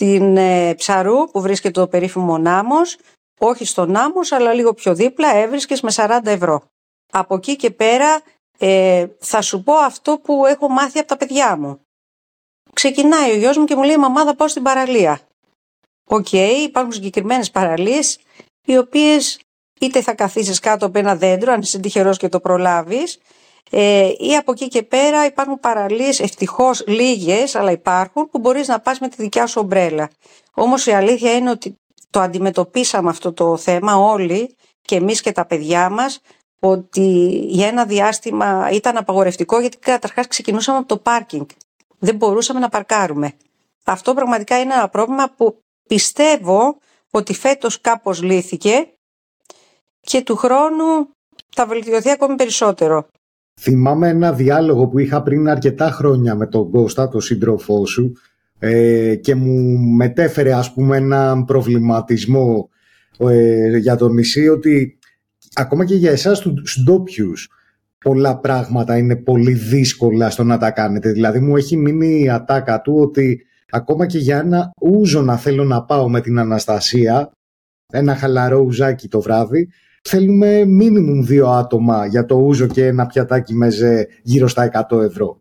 στην 0.00 0.36
ε, 0.36 0.74
Ψαρού 0.74 1.30
που 1.30 1.40
βρίσκεται 1.40 1.80
το 1.80 1.88
περίφημο 1.88 2.38
Νάμος, 2.38 2.96
όχι 3.38 3.64
στο 3.64 3.86
Νάμος 3.86 4.32
αλλά 4.32 4.52
λίγο 4.52 4.74
πιο 4.74 4.94
δίπλα 4.94 5.34
έβρισκες 5.34 5.80
με 5.80 5.92
40 5.94 6.20
ευρώ. 6.24 6.62
Από 7.12 7.34
εκεί 7.34 7.56
και 7.56 7.70
πέρα 7.70 8.20
ε, 8.58 9.06
θα 9.18 9.42
σου 9.42 9.62
πω 9.62 9.74
αυτό 9.74 10.18
που 10.18 10.46
έχω 10.46 10.68
μάθει 10.68 10.98
από 10.98 11.08
τα 11.08 11.16
παιδιά 11.16 11.56
μου. 11.56 11.80
Ξεκινάει 12.72 13.30
ο 13.30 13.36
γιος 13.36 13.56
μου 13.56 13.64
και 13.64 13.76
μου 13.76 13.82
λέει 13.82 13.96
«Μαμά 13.96 14.24
θα 14.24 14.34
πάω 14.34 14.48
στην 14.48 14.62
παραλία». 14.62 15.20
OK, 16.08 16.26
okay, 16.30 16.52
υπάρχουν 16.62 16.92
συγκεκριμένες 16.92 17.50
παραλίες 17.50 18.18
οι 18.66 18.76
οποίες 18.76 19.40
είτε 19.80 20.02
θα 20.02 20.14
καθίσεις 20.14 20.58
κάτω 20.58 20.86
από 20.86 20.98
ένα 20.98 21.16
δέντρο 21.16 21.52
αν 21.52 21.60
είσαι 21.60 21.78
τυχερός 21.78 22.16
και 22.16 22.28
το 22.28 22.40
προλάβεις 22.40 23.18
ε, 23.70 24.12
ή 24.18 24.36
από 24.36 24.52
εκεί 24.52 24.68
και 24.68 24.82
πέρα 24.82 25.24
υπάρχουν 25.24 25.60
παραλίες 25.60 26.20
ευτυχώς 26.20 26.84
λίγες 26.86 27.54
αλλά 27.54 27.70
υπάρχουν 27.70 28.28
που 28.30 28.38
μπορείς 28.38 28.68
να 28.68 28.80
πας 28.80 28.98
με 28.98 29.08
τη 29.08 29.16
δικιά 29.22 29.46
σου 29.46 29.60
ομπρέλα. 29.60 30.10
Όμως 30.54 30.86
η 30.86 30.92
αλήθεια 30.92 31.32
είναι 31.36 31.50
ότι 31.50 31.74
το 32.10 32.20
αντιμετωπίσαμε 32.20 33.10
αυτό 33.10 33.32
το 33.32 33.56
θέμα 33.56 33.96
όλοι 33.96 34.56
και 34.82 34.96
εμείς 34.96 35.20
και 35.20 35.32
τα 35.32 35.44
παιδιά 35.46 35.88
μας 35.90 36.20
ότι 36.60 37.28
για 37.48 37.66
ένα 37.66 37.84
διάστημα 37.84 38.68
ήταν 38.72 38.96
απαγορευτικό 38.96 39.60
γιατί 39.60 39.76
καταρχάς 39.76 40.26
ξεκινούσαμε 40.26 40.78
από 40.78 40.88
το 40.88 40.96
πάρκινγκ. 40.98 41.46
Δεν 41.98 42.16
μπορούσαμε 42.16 42.60
να 42.60 42.68
παρκάρουμε. 42.68 43.32
Αυτό 43.84 44.14
πραγματικά 44.14 44.60
είναι 44.60 44.74
ένα 44.74 44.88
πρόβλημα 44.88 45.30
που 45.36 45.62
πιστεύω 45.88 46.78
ότι 47.10 47.34
φέτος 47.34 47.80
κάπως 47.80 48.22
λύθηκε 48.22 48.92
και 50.00 50.22
του 50.22 50.36
χρόνου 50.36 51.08
θα 51.54 51.66
βελτιωθεί 51.66 52.10
ακόμη 52.10 52.34
περισσότερο. 52.34 53.06
Θυμάμαι 53.62 54.08
ένα 54.08 54.32
διάλογο 54.32 54.88
που 54.88 54.98
είχα 54.98 55.22
πριν 55.22 55.48
αρκετά 55.48 55.90
χρόνια 55.90 56.34
με 56.34 56.46
τον 56.46 56.70
Κώστα, 56.70 57.08
τον 57.08 57.20
σύντροφό 57.20 57.86
σου 57.86 58.12
ε, 58.58 59.14
και 59.14 59.34
μου 59.34 59.78
μετέφερε 59.78 60.52
ας 60.52 60.72
πούμε 60.72 60.96
ένα 60.96 61.44
προβληματισμό 61.44 62.68
ε, 63.18 63.76
για 63.76 63.96
το 63.96 64.08
νησί 64.08 64.48
ότι 64.48 64.98
ακόμα 65.54 65.84
και 65.84 65.94
για 65.94 66.10
εσάς 66.10 66.40
τους 66.40 66.82
ντόπιους 66.84 67.48
πολλά 68.04 68.38
πράγματα 68.38 68.96
είναι 68.96 69.16
πολύ 69.16 69.52
δύσκολα 69.52 70.30
στο 70.30 70.44
να 70.44 70.58
τα 70.58 70.70
κάνετε. 70.70 71.12
Δηλαδή 71.12 71.38
μου 71.38 71.56
έχει 71.56 71.76
μείνει 71.76 72.22
η 72.22 72.30
ατάκα 72.30 72.80
του 72.80 72.94
ότι 72.96 73.46
ακόμα 73.70 74.06
και 74.06 74.18
για 74.18 74.38
ένα 74.38 74.70
ούζο 74.80 75.22
να 75.22 75.36
θέλω 75.36 75.64
να 75.64 75.84
πάω 75.84 76.08
με 76.08 76.20
την 76.20 76.38
Αναστασία, 76.38 77.30
ένα 77.92 78.16
χαλαρό 78.16 78.60
ουζάκι 78.60 79.08
το 79.08 79.20
βράδυ, 79.20 79.68
θέλουμε 80.02 80.64
μίνιμουμ 80.64 81.22
δύο 81.22 81.48
άτομα 81.48 82.06
για 82.06 82.26
το 82.26 82.34
ούζο 82.34 82.66
και 82.66 82.86
ένα 82.86 83.06
πιατάκι 83.06 83.54
μεζέ 83.54 84.08
γύρω 84.22 84.48
στα 84.48 84.86
100 84.90 85.02
ευρώ. 85.02 85.40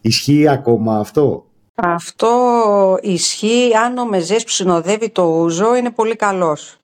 Ισχύει 0.00 0.48
ακόμα 0.48 0.98
αυτό; 0.98 1.46
Αυτό 1.74 2.98
ισχύει 3.02 3.70
αν 3.84 3.98
ο 3.98 4.06
μεζές 4.06 4.44
που 4.44 4.50
συνοδεύει 4.50 5.10
το 5.10 5.22
ούζο 5.22 5.76
είναι 5.76 5.90
πολύ 5.90 6.16
καλός. 6.16 6.76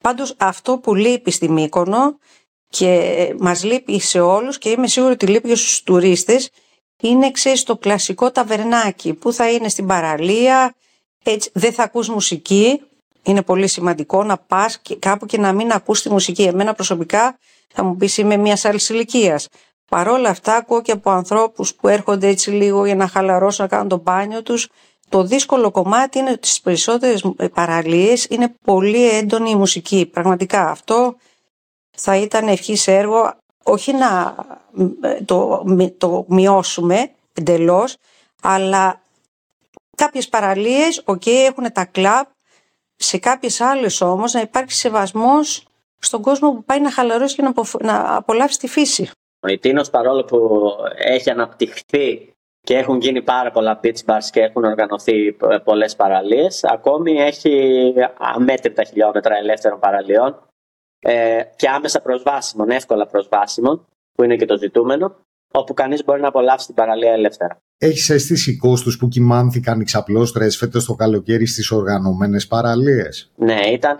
Πάντως 0.00 0.34
αυτό 0.38 0.78
που 0.78 0.94
λείπει 0.94 1.30
στη 1.30 1.50
Μύκονο 1.50 2.18
και 2.68 3.34
μας 3.38 3.64
λείπει 3.64 4.00
σε 4.00 4.20
όλους 4.20 4.58
και 4.58 4.68
είμαι 4.68 4.86
σίγουρη 4.86 5.12
ότι 5.12 5.26
λείπει 5.26 5.48
και 5.48 5.54
στους 5.54 5.82
τουρίστες 5.82 6.50
είναι 7.00 7.30
ξέρεις 7.30 7.62
το 7.62 7.76
κλασικό 7.76 8.30
ταβερνάκι 8.30 9.14
που 9.14 9.32
θα 9.32 9.50
είναι 9.50 9.68
στην 9.68 9.86
παραλία, 9.86 10.74
έτσι, 11.24 11.50
δεν 11.54 11.72
θα 11.72 11.82
ακούς 11.82 12.08
μουσική, 12.08 12.80
είναι 13.22 13.42
πολύ 13.42 13.66
σημαντικό 13.66 14.24
να 14.24 14.36
πας 14.38 14.78
και 14.78 14.96
κάπου 14.96 15.26
και 15.26 15.38
να 15.38 15.52
μην 15.52 15.72
ακούς 15.72 16.02
τη 16.02 16.10
μουσική. 16.10 16.42
Εμένα 16.42 16.74
προσωπικά 16.74 17.38
θα 17.72 17.82
μου 17.84 17.96
πεις 17.96 18.16
είμαι 18.18 18.36
μια 18.36 18.58
άλλη 18.62 18.80
ηλικίας. 18.88 19.48
Παρόλα 19.90 20.28
αυτά 20.28 20.54
ακούω 20.56 20.82
και 20.82 20.92
από 20.92 21.10
ανθρώπους 21.10 21.74
που 21.74 21.88
έρχονται 21.88 22.28
έτσι 22.28 22.50
λίγο 22.50 22.84
για 22.84 22.94
να 22.94 23.08
χαλαρώσουν, 23.08 23.64
να 23.64 23.70
κάνουν 23.70 23.88
το 23.88 23.96
μπάνιο 23.96 24.42
τους. 24.42 24.68
Το 25.08 25.22
δύσκολο 25.22 25.70
κομμάτι 25.70 26.18
είναι 26.18 26.30
ότι 26.30 26.46
στις 26.46 26.60
περισσότερες 26.60 27.24
παραλίες 27.54 28.24
είναι 28.24 28.54
πολύ 28.64 29.08
έντονη 29.08 29.50
η 29.50 29.54
μουσική. 29.54 30.06
Πραγματικά 30.06 30.70
αυτό 30.70 31.16
θα 31.90 32.16
ήταν 32.16 32.48
ευχής 32.48 32.86
έργο 32.86 33.34
όχι 33.62 33.92
να 33.92 34.34
το, 35.24 35.64
το 35.98 36.24
μειώσουμε 36.28 37.10
εντελώς, 37.34 37.96
αλλά 38.42 39.00
κάποιες 39.96 40.28
παραλίες, 40.28 41.02
ok, 41.06 41.26
έχουν 41.26 41.72
τα 41.72 41.84
κλαμπ, 41.84 42.26
σε 43.02 43.18
κάποιες 43.18 43.60
άλλες 43.60 44.00
όμως 44.00 44.32
να 44.32 44.40
υπάρχει 44.40 44.72
σεβασμός 44.72 45.66
στον 45.98 46.22
κόσμο 46.22 46.52
που 46.52 46.64
πάει 46.64 46.80
να 46.80 46.90
χαλαρώσει 46.90 47.34
και 47.36 47.52
να, 47.80 48.16
απολαύσει 48.16 48.58
τη 48.58 48.68
φύση. 48.68 49.10
Ο 49.40 49.48
Ιτίνος 49.48 49.90
παρόλο 49.90 50.24
που 50.24 50.70
έχει 50.96 51.30
αναπτυχθεί 51.30 52.32
και 52.60 52.76
έχουν 52.76 52.98
γίνει 52.98 53.22
πάρα 53.22 53.50
πολλά 53.50 53.80
beach 53.82 54.04
bars 54.06 54.24
και 54.30 54.40
έχουν 54.40 54.64
οργανωθεί 54.64 55.36
πολλές 55.64 55.96
παραλίες, 55.96 56.64
ακόμη 56.64 57.12
έχει 57.12 57.94
αμέτρητα 58.18 58.84
χιλιόμετρα 58.84 59.36
ελεύθερων 59.36 59.78
παραλιών 59.78 60.46
ε, 61.00 61.42
και 61.56 61.68
άμεσα 61.68 62.00
προσβάσιμων, 62.00 62.70
εύκολα 62.70 63.06
προσβάσιμων, 63.06 63.86
που 64.12 64.22
είναι 64.22 64.36
και 64.36 64.46
το 64.46 64.56
ζητούμενο, 64.58 65.16
όπου 65.52 65.74
κανείς 65.74 66.04
μπορεί 66.04 66.20
να 66.20 66.28
απολαύσει 66.28 66.66
την 66.66 66.74
παραλία 66.74 67.12
ελεύθερα. 67.12 67.60
Έχεις 67.82 68.10
αίσθηση 68.10 68.56
κόστου 68.56 68.96
που 68.96 69.08
κοιμάνθηκαν 69.08 69.80
οι 69.80 69.84
ξαπλώστρες 69.84 70.56
φέτος 70.56 70.84
το 70.84 70.94
καλοκαίρι 70.94 71.46
στις 71.46 71.70
οργανωμένες 71.70 72.46
παραλίες; 72.46 73.30
Ναι, 73.36 73.60
ήταν 73.72 73.96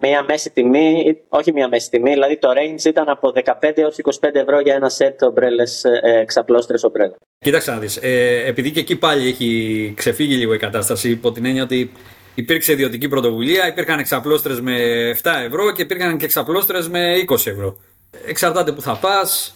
μία 0.00 0.24
μέση 0.28 0.50
τιμή, 0.50 1.16
όχι 1.28 1.52
μία 1.52 1.68
μέση 1.68 1.90
τιμή, 1.90 2.10
δηλαδή 2.10 2.38
το 2.38 2.48
range 2.48 2.84
ήταν 2.84 3.08
από 3.08 3.32
15 3.34 3.42
έως 3.74 3.96
25 3.98 4.28
ευρώ 4.32 4.60
για 4.60 4.74
ένα 4.74 4.88
σετ 4.88 5.22
ομπρέλες, 5.22 5.84
ε, 5.84 6.24
ξαπλώστρες 6.26 6.82
ομπρέλε. 6.82 7.12
Κοίταξε 7.38 7.70
να 7.70 7.78
δεις. 7.78 7.96
Ε, 7.96 8.42
επειδή 8.46 8.70
και 8.70 8.80
εκεί 8.80 8.96
πάλι 8.96 9.28
έχει 9.28 9.92
ξεφύγει 9.96 10.34
λίγο 10.34 10.54
η 10.54 10.58
κατάσταση, 10.58 11.10
υπό 11.10 11.32
την 11.32 11.44
έννοια 11.44 11.62
ότι 11.62 11.90
υπήρξε 12.34 12.72
ιδιωτική 12.72 13.08
πρωτοβουλία, 13.08 13.68
υπήρχαν 13.68 13.98
εξαπλώστρε 13.98 14.60
με 14.60 14.76
7 15.22 15.30
ευρώ 15.46 15.72
και 15.72 15.82
υπήρχαν 15.82 16.18
και 16.18 16.24
εξαπλώστρε 16.24 16.78
με 16.88 17.14
20 17.28 17.34
ευρώ. 17.46 17.78
Εξαρτάται 18.26 18.72
που 18.72 18.82
θα 18.82 18.96
πας, 18.96 19.54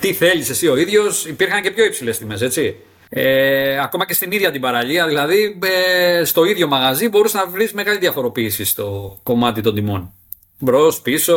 τι 0.00 0.12
θέλεις 0.12 0.50
εσύ 0.50 0.68
ο 0.68 0.76
ίδιος. 0.76 1.26
Υπήρχαν 1.26 1.62
και 1.62 1.70
πιο 1.70 1.84
υψηλές 1.84 2.18
τιμές, 2.18 2.40
έτσι. 2.42 2.76
Ε, 3.08 3.78
ακόμα 3.82 4.06
και 4.06 4.14
στην 4.14 4.32
ίδια 4.32 4.50
την 4.50 4.60
παραλία, 4.60 5.06
δηλαδή 5.06 5.58
ε, 5.62 6.24
στο 6.24 6.44
ίδιο 6.44 6.68
μαγαζί 6.68 7.08
μπορούσες 7.08 7.40
να 7.40 7.46
βρεις 7.46 7.72
μεγάλη 7.72 7.98
διαφοροποίηση 7.98 8.64
στο 8.64 9.18
κομμάτι 9.22 9.60
των 9.60 9.74
τιμών. 9.74 10.12
Μπρος, 10.58 11.00
πίσω, 11.00 11.36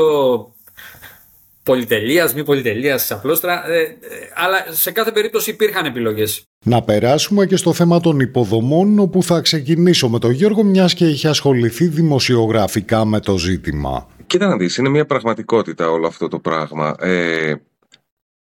πολυτελείας, 1.64 2.34
μη 2.34 2.44
πολυτελείας, 2.44 3.12
απλώστρα. 3.12 3.70
Ε, 3.70 3.82
ε, 3.82 3.96
αλλά 4.36 4.66
σε 4.70 4.92
κάθε 4.92 5.12
περίπτωση 5.12 5.50
υπήρχαν 5.50 5.86
επιλογές. 5.86 6.44
Να 6.66 6.82
περάσουμε 6.82 7.46
και 7.46 7.56
στο 7.56 7.74
θέμα 7.74 8.00
των 8.00 8.20
υποδομών, 8.20 9.00
όπου 9.00 9.24
θα 9.24 9.42
ξεκινήσω 9.42 10.10
με 10.10 10.20
τον 10.20 10.32
Γιώργο, 10.32 10.64
μιας 10.64 10.94
και 10.94 11.06
είχε 11.06 11.28
ασχοληθεί 11.28 11.88
δημοσιογραφικά 11.88 13.06
με 13.06 13.20
το 13.20 13.38
ζήτημα. 13.38 14.08
Κοίτα 14.28 14.48
να 14.48 14.58
δεις, 14.58 14.78
είναι 14.78 14.90
μια 14.90 15.06
πραγματικότητα 15.06 15.90
όλο 15.90 16.08
αυτό 16.08 16.28
το 16.28 16.40
πράγμα. 16.40 16.96
Ε, 17.00 17.54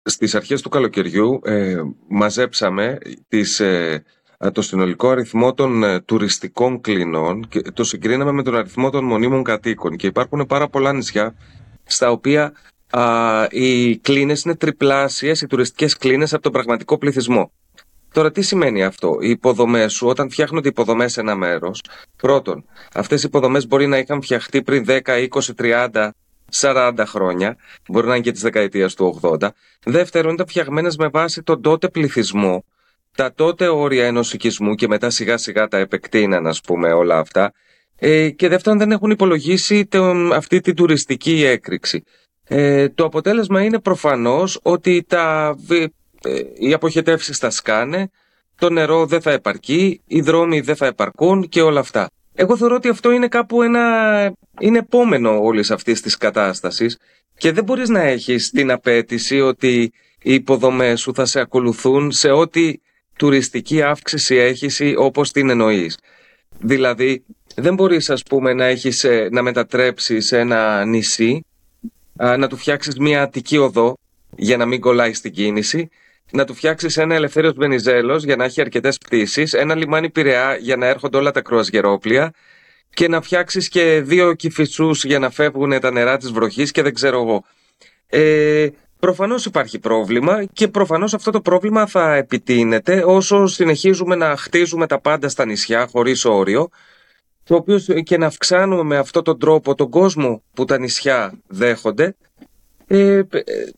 στις 0.09 0.35
αρχές 0.35 0.61
του 0.61 0.69
καλοκαιριού 0.69 1.39
ε, 1.43 1.75
μαζέψαμε 2.07 2.97
τις, 3.27 3.59
ε, 3.59 4.03
το 4.51 4.61
συνολικό 4.61 5.09
αριθμό 5.09 5.53
των 5.53 5.83
ε, 5.83 5.99
τουριστικών 6.01 6.81
κλινών 6.81 7.47
και 7.47 7.61
το 7.61 7.83
συγκρίναμε 7.83 8.31
με 8.31 8.43
τον 8.43 8.55
αριθμό 8.55 8.89
των 8.89 9.03
μονίμων 9.05 9.43
κατοίκων 9.43 9.95
και 9.95 10.07
υπάρχουν 10.07 10.45
πάρα 10.45 10.67
πολλά 10.69 10.93
νησιά 10.93 11.35
στα 11.83 12.11
οποία 12.11 12.53
α, 12.89 13.47
οι 13.49 13.97
κλίνες 13.97 14.41
είναι 14.43 14.55
τριπλάσιες, 14.55 15.41
οι 15.41 15.47
τουριστικές 15.47 15.97
κλίνες 15.97 16.33
από 16.33 16.41
τον 16.43 16.51
πραγματικό 16.51 16.97
πληθυσμό. 16.97 17.51
Τώρα, 18.13 18.31
τι 18.31 18.41
σημαίνει 18.41 18.83
αυτό; 18.83 19.17
Οι 19.21 19.29
υποδομές 19.29 19.93
σου, 19.93 20.07
όταν 20.07 20.29
φτιάχνονται 20.29 20.67
υποδομές 20.67 21.11
σε 21.11 21.19
ένα 21.19 21.35
μέρος, 21.35 21.81
πρώτον, 22.15 22.65
αυτές 22.93 23.23
οι 23.23 23.25
υποδομές 23.27 23.67
μπορεί 23.67 23.87
να 23.87 23.97
είχαν 23.97 24.21
φτιαχτεί 24.21 24.63
πριν 24.63 24.85
10, 24.87 24.99
20, 25.29 25.53
30, 25.93 26.09
40 26.51 26.93
χρόνια, 27.05 27.57
μπορεί 27.87 28.07
να 28.07 28.13
είναι 28.13 28.23
και 28.23 28.31
της 28.31 28.41
δεκαετίας 28.41 28.93
του 28.93 29.19
80. 29.21 29.47
Δεύτερον, 29.85 30.33
ήταν 30.33 30.47
φτιαγμένες 30.47 30.97
με 30.97 31.07
βάση 31.07 31.43
τον 31.43 31.61
τότε 31.61 31.89
πληθυσμό, 31.89 32.65
τα 33.15 33.33
τότε 33.33 33.67
όρια 33.67 34.05
ενό 34.05 34.19
οικισμού 34.33 34.75
και 34.75 34.87
μετά 34.87 35.09
σιγά 35.09 35.37
σιγά 35.37 35.67
τα 35.67 35.77
επεκτείναν, 35.77 36.47
ας 36.47 36.61
πούμε, 36.61 36.91
όλα 36.91 37.17
αυτά. 37.17 37.53
Ε, 37.95 38.29
και 38.29 38.47
δεύτερον, 38.47 38.77
δεν 38.77 38.91
έχουν 38.91 39.09
υπολογίσει 39.09 39.85
τον, 39.85 40.33
αυτή 40.33 40.59
την 40.59 40.75
τουριστική 40.75 41.43
έκρηξη. 41.43 42.03
Ε, 42.43 42.89
το 42.89 43.05
αποτέλεσμα 43.05 43.63
είναι 43.63 43.79
προφανώς 43.79 44.59
ότι 44.61 45.03
τα, 45.07 45.55
ε, 45.69 45.85
οι 46.59 46.73
αποχετεύσεις 46.73 47.37
θα 47.37 47.49
σκάνε, 47.49 48.09
το 48.55 48.69
νερό 48.69 49.05
δεν 49.05 49.21
θα 49.21 49.31
επαρκεί, 49.31 50.01
οι 50.05 50.21
δρόμοι 50.21 50.59
δεν 50.59 50.75
θα 50.75 50.85
επαρκούν 50.85 51.49
και 51.49 51.61
όλα 51.61 51.79
αυτά. 51.79 52.09
Εγώ 52.41 52.57
θεωρώ 52.57 52.75
ότι 52.75 52.89
αυτό 52.89 53.11
είναι 53.11 53.27
κάπου 53.27 53.61
ένα. 53.61 54.33
είναι 54.59 54.77
επόμενο 54.77 55.43
όλης 55.43 55.71
αυτής 55.71 56.01
της 56.01 56.17
κατάστασης 56.17 56.97
και 57.37 57.51
δεν 57.51 57.63
μπορείς 57.63 57.89
να 57.89 58.01
έχεις 58.01 58.49
την 58.49 58.71
απέτηση 58.71 59.39
ότι 59.39 59.91
οι 60.21 60.33
υποδομές 60.33 61.01
σου 61.01 61.13
θα 61.13 61.25
σε 61.25 61.39
ακολουθούν 61.39 62.11
σε 62.11 62.29
ό,τι 62.29 62.73
τουριστική 63.17 63.81
αύξηση 63.81 64.35
έχεις 64.35 64.81
όπως 64.97 65.31
την 65.31 65.49
εννοείς. 65.49 65.97
Δηλαδή, 66.59 67.23
δεν 67.55 67.73
μπορείς 67.73 68.09
ας 68.09 68.23
πούμε 68.23 68.53
να, 68.53 68.65
έχεις, 68.65 69.03
ε, 69.03 69.27
να 69.31 69.41
μετατρέψεις 69.41 70.31
ένα 70.31 70.85
νησί, 70.85 71.45
να 72.13 72.47
του 72.47 72.57
φτιάξεις 72.57 72.99
μια 72.99 73.21
αττική 73.21 73.57
οδό 73.57 73.97
για 74.35 74.57
να 74.57 74.65
μην 74.65 74.79
κολλάει 74.79 75.13
στην 75.13 75.31
κίνηση 75.31 75.89
να 76.31 76.45
του 76.45 76.53
φτιάξεις 76.53 76.97
ένα 76.97 77.15
ελευθέριος 77.15 77.53
Βενιζέλος 77.53 78.23
για 78.23 78.35
να 78.35 78.43
έχει 78.43 78.61
αρκετές 78.61 78.97
πτήσεις, 78.97 79.53
ένα 79.53 79.75
λιμάνι 79.75 80.09
Πειραιά 80.09 80.55
για 80.55 80.75
να 80.75 80.87
έρχονται 80.87 81.17
όλα 81.17 81.31
τα 81.31 81.41
κρουαζιερόπλια 81.41 82.33
και 82.89 83.07
να 83.07 83.21
φτιάξεις 83.21 83.69
και 83.69 84.01
δύο 84.01 84.33
κυφισού 84.33 84.89
για 84.91 85.19
να 85.19 85.29
φεύγουν 85.29 85.79
τα 85.79 85.91
νερά 85.91 86.17
της 86.17 86.31
βροχής 86.31 86.71
και 86.71 86.81
δεν 86.81 86.93
ξέρω 86.93 87.21
εγώ. 87.21 87.43
Ε, 88.07 88.67
Προφανώς 88.99 89.45
υπάρχει 89.45 89.79
πρόβλημα 89.79 90.45
και 90.45 90.67
προφανώς 90.67 91.13
αυτό 91.13 91.31
το 91.31 91.41
πρόβλημα 91.41 91.87
θα 91.87 92.15
επιτείνεται 92.15 93.03
όσο 93.05 93.45
συνεχίζουμε 93.45 94.15
να 94.15 94.35
χτίζουμε 94.37 94.87
τα 94.87 94.99
πάντα 94.99 95.29
στα 95.29 95.45
νησιά 95.45 95.87
χωρίς 95.87 96.25
όριο 96.25 96.69
το 97.43 97.55
οποίο 97.55 97.79
και 97.79 98.17
να 98.17 98.25
αυξάνουμε 98.25 98.83
με 98.83 98.97
αυτόν 98.97 99.23
τον 99.23 99.39
τρόπο 99.39 99.75
τον 99.75 99.89
κόσμο 99.89 100.43
που 100.53 100.65
τα 100.65 100.79
νησιά 100.79 101.33
δέχονται. 101.47 102.15
Ε, 102.87 103.21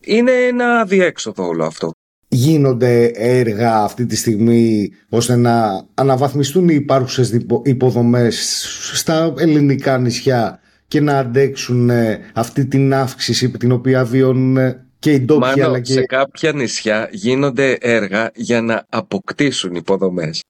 είναι 0.00 0.32
ένα 0.32 0.80
αδιέξοδο 0.80 1.46
όλο 1.46 1.64
αυτό 1.64 1.92
γίνονται 2.34 3.04
έργα 3.14 3.82
αυτή 3.82 4.06
τη 4.06 4.16
στιγμή 4.16 4.92
ώστε 5.08 5.36
να 5.36 5.84
αναβαθμιστούν 5.94 6.68
οι 6.68 6.74
υπάρχουσες 6.74 7.40
υποδομές 7.62 8.64
στα 8.92 9.34
ελληνικά 9.38 9.98
νησιά 9.98 10.60
και 10.88 11.00
να 11.00 11.18
αντέξουν 11.18 11.90
ε, 11.90 12.20
αυτή 12.34 12.66
την 12.66 12.94
αύξηση 12.94 13.50
την 13.50 13.72
οποία 13.72 14.04
βιώνουν 14.04 14.56
ε, 14.56 14.86
και 14.98 15.12
οι 15.12 15.20
ντόπιοι 15.20 15.48
Μάνο, 15.48 15.66
αλλά 15.66 15.80
και... 15.80 15.92
σε 15.92 16.02
κάποια 16.02 16.52
νησιά 16.52 17.08
γίνονται 17.12 17.76
έργα 17.80 18.30
για 18.34 18.62
να 18.62 18.86
αποκτήσουν 18.88 19.74
υποδομές. 19.74 20.42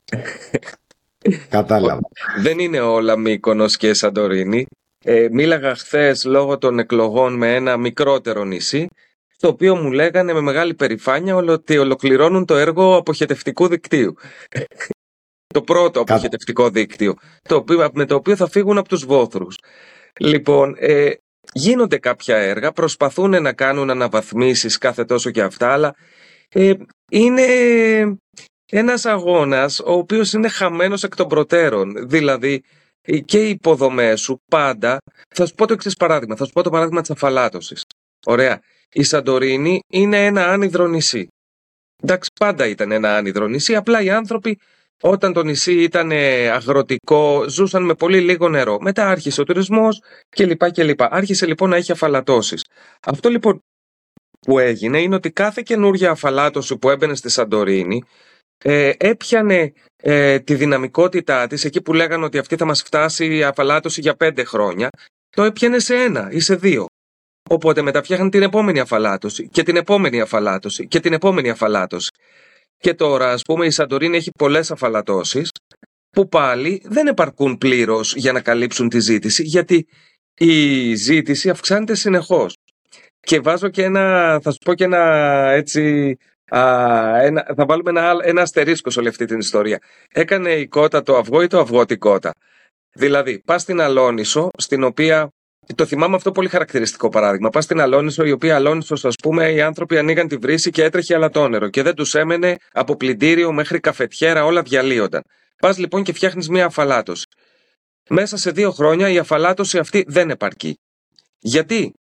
Κατάλαβα. 1.48 2.00
Δεν 2.42 2.58
είναι 2.58 2.80
όλα 2.80 3.16
Μύκονος 3.16 3.76
και 3.76 3.94
Σαντορίνη. 3.94 4.66
Ε, 5.04 5.28
μίλαγα 5.30 5.74
χθες 5.74 6.24
λόγω 6.24 6.58
των 6.58 6.78
εκλογών 6.78 7.36
με 7.36 7.54
ένα 7.54 7.76
μικρότερο 7.76 8.44
νησί 8.44 8.88
το 9.42 9.48
οποίο 9.48 9.76
μου 9.76 9.90
λέγανε 9.90 10.32
με 10.32 10.40
μεγάλη 10.40 10.74
περηφάνεια 10.74 11.36
ότι 11.36 11.78
ολοκληρώνουν 11.78 12.44
το 12.44 12.56
έργο 12.56 12.96
αποχετευτικού 12.96 13.68
δικτύου. 13.68 14.14
το 15.54 15.62
πρώτο 15.62 16.00
αποχετευτικό 16.00 16.70
δίκτυο, 16.70 17.14
το 17.42 17.56
οποίο, 17.56 17.90
με 17.92 18.06
το 18.06 18.14
οποίο 18.14 18.36
θα 18.36 18.48
φύγουν 18.48 18.78
από 18.78 18.88
τους 18.88 19.04
βόθρους. 19.04 19.58
Λοιπόν, 20.20 20.74
ε, 20.78 21.10
γίνονται 21.52 21.98
κάποια 21.98 22.36
έργα, 22.36 22.72
προσπαθούν 22.72 23.42
να 23.42 23.52
κάνουν 23.52 23.90
αναβαθμίσεις 23.90 24.78
κάθε 24.78 25.04
τόσο 25.04 25.30
και 25.30 25.42
αυτά, 25.42 25.72
αλλά 25.72 25.94
ε, 26.48 26.72
είναι 27.10 27.46
ένας 28.70 29.06
αγώνας 29.06 29.78
ο 29.78 29.92
οποίος 29.92 30.32
είναι 30.32 30.48
χαμένος 30.48 31.02
εκ 31.02 31.16
των 31.16 31.28
προτέρων. 31.28 32.08
Δηλαδή, 32.08 32.62
ε, 33.02 33.18
και 33.18 33.46
οι 33.46 33.48
υποδομές 33.48 34.20
σου 34.20 34.40
πάντα, 34.50 34.98
θα 35.34 35.46
σου 35.46 35.54
πω 35.54 35.66
το 35.66 35.72
εξής 35.72 35.96
παράδειγμα, 35.96 36.36
θα 36.36 36.44
σου 36.44 36.52
πω 36.52 36.62
το 36.62 36.70
παράδειγμα 36.70 37.00
της 37.00 37.10
αφαλάτωσης. 37.10 37.82
Ωραία. 38.26 38.60
Η 38.92 39.02
Σαντορίνη 39.02 39.80
είναι 39.92 40.24
ένα 40.24 40.46
άνυδρο 40.46 40.86
νησί. 40.86 41.28
Εντάξει, 42.02 42.30
πάντα 42.40 42.66
ήταν 42.66 42.92
ένα 42.92 43.16
άνυδρο 43.16 43.46
νησί, 43.46 43.74
απλά 43.74 44.02
οι 44.02 44.10
άνθρωποι 44.10 44.58
όταν 45.02 45.32
το 45.32 45.42
νησί 45.42 45.82
ήταν 45.82 46.10
αγροτικό 46.52 47.44
ζούσαν 47.48 47.84
με 47.84 47.94
πολύ 47.94 48.20
λίγο 48.20 48.48
νερό. 48.48 48.78
Μετά 48.80 49.08
άρχισε 49.08 49.40
ο 49.40 49.44
τουρισμός 49.44 50.02
κλπ. 50.28 50.70
κλπ. 50.70 51.02
Άρχισε 51.02 51.46
λοιπόν 51.46 51.70
να 51.70 51.76
έχει 51.76 51.92
αφαλατώσεις. 51.92 52.64
Αυτό 53.06 53.28
λοιπόν 53.28 53.62
που 54.40 54.58
έγινε 54.58 55.00
είναι 55.00 55.14
ότι 55.14 55.30
κάθε 55.30 55.62
καινούργια 55.64 56.10
αφαλάτωση 56.10 56.76
που 56.76 56.90
έμπαινε 56.90 57.14
στη 57.14 57.28
Σαντορίνη 57.28 58.02
ε, 58.64 58.92
έπιανε 58.96 59.72
ε, 59.96 60.38
τη 60.38 60.54
δυναμικότητά 60.54 61.46
της 61.46 61.64
εκεί 61.64 61.82
που 61.82 61.92
λέγανε 61.92 62.24
ότι 62.24 62.38
αυτή 62.38 62.56
θα 62.56 62.64
μας 62.64 62.82
φτάσει 62.82 63.36
η 63.36 63.42
αφαλάτωση 63.42 64.00
για 64.00 64.14
πέντε 64.14 64.44
χρόνια 64.44 64.88
το 65.30 65.42
έπιανε 65.42 65.78
σε 65.78 65.94
ένα 65.94 66.28
ή 66.30 66.40
σε 66.40 66.54
δύο. 66.54 66.86
Οπότε 67.52 67.82
μετά 67.82 68.02
φτιάχνει 68.02 68.28
την 68.28 68.42
επόμενη 68.42 68.80
αφαλάτωση 68.80 69.48
και 69.48 69.62
την 69.62 69.76
επόμενη 69.76 70.20
αφαλάτωση 70.20 70.86
και 70.86 71.00
την 71.00 71.12
επόμενη 71.12 71.50
αφαλάτωση. 71.50 72.10
Και 72.78 72.94
τώρα, 72.94 73.32
ας 73.32 73.42
πούμε, 73.42 73.66
η 73.66 73.70
Σαντορίνη 73.70 74.16
έχει 74.16 74.30
πολλές 74.30 74.70
αφαλατώσεις 74.70 75.50
που 76.10 76.28
πάλι 76.28 76.82
δεν 76.84 77.06
επαρκούν 77.06 77.58
πλήρως 77.58 78.14
για 78.14 78.32
να 78.32 78.40
καλύψουν 78.40 78.88
τη 78.88 79.00
ζήτηση, 79.00 79.42
γιατί 79.42 79.86
η 80.34 80.94
ζήτηση 80.94 81.50
αυξάνεται 81.50 81.94
συνεχώς. 81.94 82.56
Και 83.20 83.40
βάζω 83.40 83.68
και 83.68 83.82
ένα, 83.82 84.38
θα 84.42 84.50
σου 84.50 84.58
πω 84.64 84.74
και 84.74 84.84
ένα 84.84 85.00
έτσι. 85.50 86.16
Α, 86.48 86.60
ένα, 87.22 87.46
θα 87.56 87.64
βάλουμε 87.66 87.90
ένα, 87.90 88.16
ένα 88.22 88.42
αστερίσκο 88.42 88.90
σε 88.90 88.98
όλη 88.98 89.08
αυτή 89.08 89.24
την 89.24 89.38
ιστορία. 89.38 89.78
Έκανε 90.12 90.52
η 90.52 90.66
κότα 90.66 91.02
το 91.02 91.16
αυγό 91.16 91.42
ή 91.42 91.46
το 91.46 91.58
αυγό 91.58 91.84
την 91.84 91.98
κότα. 91.98 92.30
Δηλαδή, 92.92 93.42
πας 93.44 93.62
στην 93.62 93.80
Αλόνισο, 93.80 94.48
στην 94.58 94.82
οποία 94.82 95.30
το 95.74 95.86
θυμάμαι 95.86 96.16
αυτό 96.16 96.32
πολύ 96.32 96.48
χαρακτηριστικό 96.48 97.08
παράδειγμα. 97.08 97.50
Πας 97.50 97.64
στην 97.64 97.80
Αλόνισο, 97.80 98.24
η 98.24 98.30
οποία 98.30 98.54
Αλόνισο, 98.54 98.94
ας 99.02 99.14
πούμε, 99.22 99.52
οι 99.52 99.60
άνθρωποι 99.60 99.98
ανοίγαν 99.98 100.28
τη 100.28 100.36
βρύση 100.36 100.70
και 100.70 100.84
έτρεχε 100.84 101.14
αλατόνερο 101.14 101.68
και 101.68 101.82
δεν 101.82 101.94
τους 101.94 102.14
έμενε 102.14 102.56
από 102.72 102.96
πλυντήριο 102.96 103.52
μέχρι 103.52 103.80
καφετιέρα, 103.80 104.44
όλα 104.44 104.62
διαλύονταν. 104.62 105.22
Πας 105.56 105.78
λοιπόν 105.78 106.02
και 106.02 106.12
φτιάχνεις 106.12 106.48
μία 106.48 106.66
αφαλάτωση. 106.66 107.26
Μέσα 108.08 108.36
σε 108.36 108.50
δύο 108.50 108.70
χρόνια 108.70 109.08
η 109.08 109.18
αφαλάτωση 109.18 109.78
αυτή 109.78 110.04
δεν 110.08 110.30
επαρκεί. 110.30 110.78
Γιατί; 111.38 111.92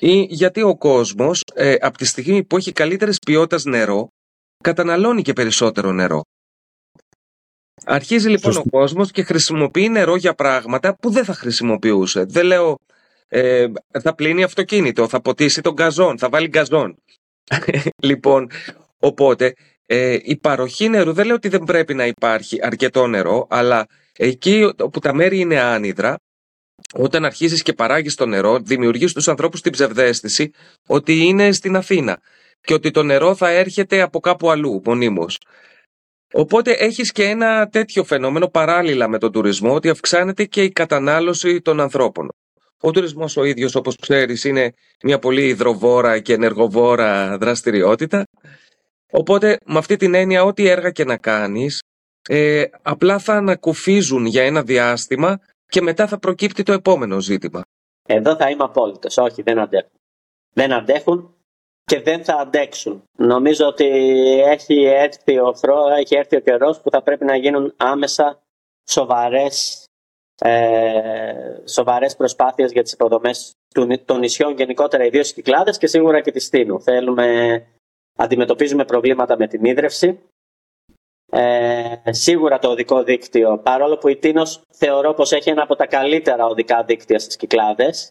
Ή 0.00 0.26
γιατί 0.28 0.62
ο 0.62 0.76
κόσμος, 0.76 1.42
ε, 1.54 1.74
από 1.80 1.98
τη 1.98 2.04
στιγμή 2.04 2.44
που 2.44 2.56
έχει 2.56 2.72
καλύτερη 2.72 3.12
ποιότητας 3.26 3.64
νερό, 3.64 4.08
καταναλώνει 4.62 5.22
και 5.22 5.32
περισσότερο 5.32 5.92
νερό. 5.92 6.22
Αρχίζει 7.84 8.28
λοιπόν 8.28 8.56
ο 8.56 8.64
κόσμος 8.70 9.10
και 9.10 9.22
χρησιμοποιεί 9.22 9.88
νερό 9.88 10.16
για 10.16 10.34
πράγματα 10.34 10.96
που 10.96 11.10
δεν 11.10 11.24
θα 11.24 11.34
χρησιμοποιούσε. 11.34 12.24
Δεν 12.24 12.46
λέω 12.46 12.76
ε, 13.34 13.66
θα 14.02 14.14
πλύνει 14.14 14.42
αυτοκίνητο, 14.42 15.08
θα 15.08 15.20
ποτίσει 15.20 15.60
τον 15.60 15.72
γκαζόν, 15.72 16.18
θα 16.18 16.28
βάλει 16.28 16.48
γκαζόν. 16.48 16.96
λοιπόν, 18.08 18.50
οπότε 18.98 19.54
ε, 19.86 20.18
η 20.22 20.36
παροχή 20.36 20.88
νερού 20.88 21.12
δεν 21.12 21.26
λέω 21.26 21.34
ότι 21.34 21.48
δεν 21.48 21.64
πρέπει 21.64 21.94
να 21.94 22.06
υπάρχει 22.06 22.58
αρκετό 22.62 23.06
νερό, 23.06 23.46
αλλά 23.50 23.86
εκεί 24.16 24.72
όπου 24.78 24.98
τα 24.98 25.14
μέρη 25.14 25.38
είναι 25.38 25.60
άνυδρα, 25.60 26.16
όταν 26.94 27.24
αρχίζεις 27.24 27.62
και 27.62 27.72
παράγεις 27.72 28.14
το 28.14 28.26
νερό, 28.26 28.58
δημιουργείς 28.58 29.10
στους 29.10 29.28
ανθρώπους 29.28 29.60
την 29.60 29.72
ψευδέστηση 29.72 30.50
ότι 30.86 31.16
είναι 31.16 31.52
στην 31.52 31.76
Αθήνα 31.76 32.20
και 32.60 32.74
ότι 32.74 32.90
το 32.90 33.02
νερό 33.02 33.34
θα 33.34 33.48
έρχεται 33.48 34.00
από 34.00 34.20
κάπου 34.20 34.50
αλλού 34.50 34.82
μονίμως. 34.84 35.38
Οπότε 36.32 36.72
έχεις 36.72 37.12
και 37.12 37.24
ένα 37.24 37.68
τέτοιο 37.68 38.04
φαινόμενο 38.04 38.48
παράλληλα 38.48 39.08
με 39.08 39.18
τον 39.18 39.32
τουρισμό 39.32 39.74
ότι 39.74 39.88
αυξάνεται 39.88 40.44
και 40.44 40.62
η 40.62 40.70
κατανάλωση 40.70 41.60
των 41.60 41.80
ανθρώπων. 41.80 42.28
Ο 42.84 42.90
τουρισμός 42.90 43.36
ο 43.36 43.44
ίδιος, 43.44 43.74
όπως 43.74 43.96
ξέρεις, 43.96 44.44
είναι 44.44 44.74
μια 45.02 45.18
πολύ 45.18 45.46
υδροβόρα 45.46 46.18
και 46.20 46.32
ενεργοβόρα 46.32 47.38
δραστηριότητα. 47.38 48.24
Οπότε, 49.10 49.58
με 49.64 49.78
αυτή 49.78 49.96
την 49.96 50.14
έννοια, 50.14 50.44
ό,τι 50.44 50.66
έργα 50.66 50.90
και 50.90 51.04
να 51.04 51.16
κάνεις, 51.16 51.80
ε, 52.28 52.64
απλά 52.82 53.18
θα 53.18 53.34
ανακουφίζουν 53.34 54.26
για 54.26 54.42
ένα 54.42 54.62
διάστημα 54.62 55.40
και 55.66 55.82
μετά 55.82 56.06
θα 56.06 56.18
προκύπτει 56.18 56.62
το 56.62 56.72
επόμενο 56.72 57.20
ζήτημα. 57.20 57.62
Εδώ 58.08 58.36
θα 58.36 58.50
είμαι 58.50 58.64
απόλυτος. 58.64 59.16
Όχι, 59.16 59.42
δεν 59.42 59.58
αντέχουν. 59.58 59.90
Δεν 60.52 60.72
αντέχουν 60.72 61.34
και 61.84 62.00
δεν 62.00 62.24
θα 62.24 62.34
αντέξουν. 62.34 63.02
Νομίζω 63.18 63.66
ότι 63.66 63.86
έχει 64.40 64.84
έρθει 64.84 65.38
ο, 65.38 65.54
έχει 65.98 66.16
έρθει 66.16 66.36
ο 66.36 66.40
καιρός 66.40 66.80
που 66.80 66.90
θα 66.90 67.02
πρέπει 67.02 67.24
να 67.24 67.36
γίνουν 67.36 67.74
άμεσα 67.76 68.42
σοβαρές, 68.90 69.84
ε, 70.44 71.62
σοβαρές 71.64 72.16
προσπάθειες 72.16 72.72
για 72.72 72.82
τις 72.82 72.92
υποδομές 72.92 73.52
των 74.04 74.18
νησιών 74.18 74.56
γενικότερα, 74.56 75.04
ιδίως 75.04 75.28
στις 75.28 75.42
Κυκλάδες 75.42 75.78
και 75.78 75.86
σίγουρα 75.86 76.20
και 76.20 76.30
της 76.30 76.44
Στίνου. 76.44 76.80
Θέλουμε, 76.80 77.66
αντιμετωπίζουμε 78.18 78.84
προβλήματα 78.84 79.36
με 79.36 79.46
την 79.46 79.64
ίδρυυση. 79.64 80.20
Ε, 81.30 82.12
σίγουρα 82.12 82.58
το 82.58 82.68
οδικό 82.68 83.02
δίκτυο, 83.02 83.58
παρόλο 83.58 83.98
που 83.98 84.08
η 84.08 84.16
Τίνος 84.16 84.62
θεωρώ 84.72 85.14
πως 85.14 85.32
έχει 85.32 85.50
ένα 85.50 85.62
από 85.62 85.76
τα 85.76 85.86
καλύτερα 85.86 86.46
οδικά 86.46 86.84
δίκτυα 86.84 87.18
στις 87.18 87.36
Κυκλάδες, 87.36 88.10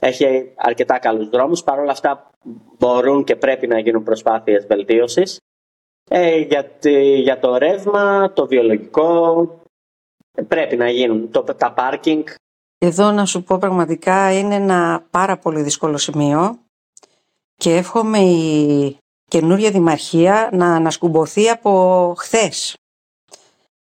έχει 0.00 0.52
αρκετά 0.56 0.98
καλούς 0.98 1.28
δρόμους, 1.28 1.62
παρόλα 1.62 1.90
αυτά 1.92 2.30
μπορούν 2.78 3.24
και 3.24 3.36
πρέπει 3.36 3.66
να 3.66 3.78
γίνουν 3.78 4.02
προσπάθειες 4.02 4.66
βελτίωσης. 4.66 5.38
Ε, 6.10 6.36
για, 6.36 6.70
για 7.16 7.38
το 7.38 7.56
ρεύμα, 7.56 8.32
το 8.32 8.46
βιολογικό, 8.46 9.59
πρέπει 10.48 10.76
να 10.76 10.90
γίνουν. 10.90 11.30
Το, 11.30 11.42
τα 11.42 11.72
πάρκινγκ. 11.72 12.24
Εδώ 12.78 13.10
να 13.10 13.24
σου 13.24 13.42
πω 13.42 13.58
πραγματικά 13.58 14.32
είναι 14.32 14.54
ένα 14.54 15.06
πάρα 15.10 15.36
πολύ 15.38 15.62
δύσκολο 15.62 15.96
σημείο 15.96 16.58
και 17.56 17.76
εύχομαι 17.76 18.18
η 18.18 18.96
καινούρια 19.28 19.70
δημαρχία 19.70 20.48
να 20.52 20.74
ανασκουμποθεί 20.74 21.48
από 21.48 22.14
χθες. 22.18 22.76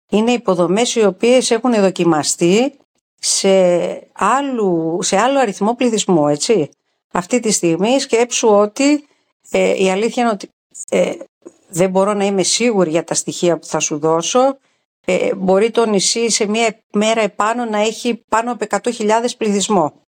Είναι 0.10 0.32
υποδομές 0.32 0.95
οι 0.95 1.06
οποίες 1.06 1.52
έχουν 1.52 1.73
δοκιμαστεί 1.73 2.78
σε, 3.19 3.50
άλλου, 4.13 5.00
σε 5.02 5.17
άλλο 5.17 5.39
αριθμό 5.39 5.76
πληθυσμού, 5.76 6.28
έτσι. 6.28 6.69
Αυτή 7.12 7.39
τη 7.39 7.52
στιγμή 7.52 8.00
σκέψου 8.00 8.47
ότι 8.47 9.08
ε, 9.52 9.84
η 9.84 9.91
αλήθεια 9.91 10.23
είναι 10.23 10.32
ότι 10.32 10.50
ε, 10.89 11.13
δεν 11.67 11.89
μπορώ 11.89 12.13
να 12.13 12.26
είμαι 12.26 12.43
σίγουρη 12.43 12.89
για 12.89 13.04
τα 13.04 13.13
στοιχεία 13.13 13.58
που 13.58 13.65
θα 13.65 13.80
σου 13.80 13.97
δώσω. 14.00 14.58
Ε, 15.10 15.36
μπορεί 15.36 15.72
το 15.72 15.86
νησί 15.86 16.30
σε 16.30 16.48
μία 16.48 16.80
μέρα 16.93 17.22
επάνω 17.22 17.65
να 17.65 17.78
έχει 17.78 18.24
πάνω 18.30 18.52
από 18.52 18.65
100.000 18.70 19.10
πληθυσμό. 19.38 20.02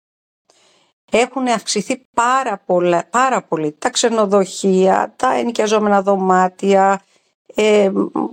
Έχουν 1.11 1.47
αυξηθεί 1.47 2.07
πάρα, 2.13 2.57
πολλά, 2.65 3.05
πάρα 3.09 3.41
πολύ 3.43 3.71
τα 3.71 3.89
ξενοδοχεία, 3.89 5.13
τα 5.15 5.33
ενοικιαζόμενα 5.33 6.01
δωμάτια 6.01 7.01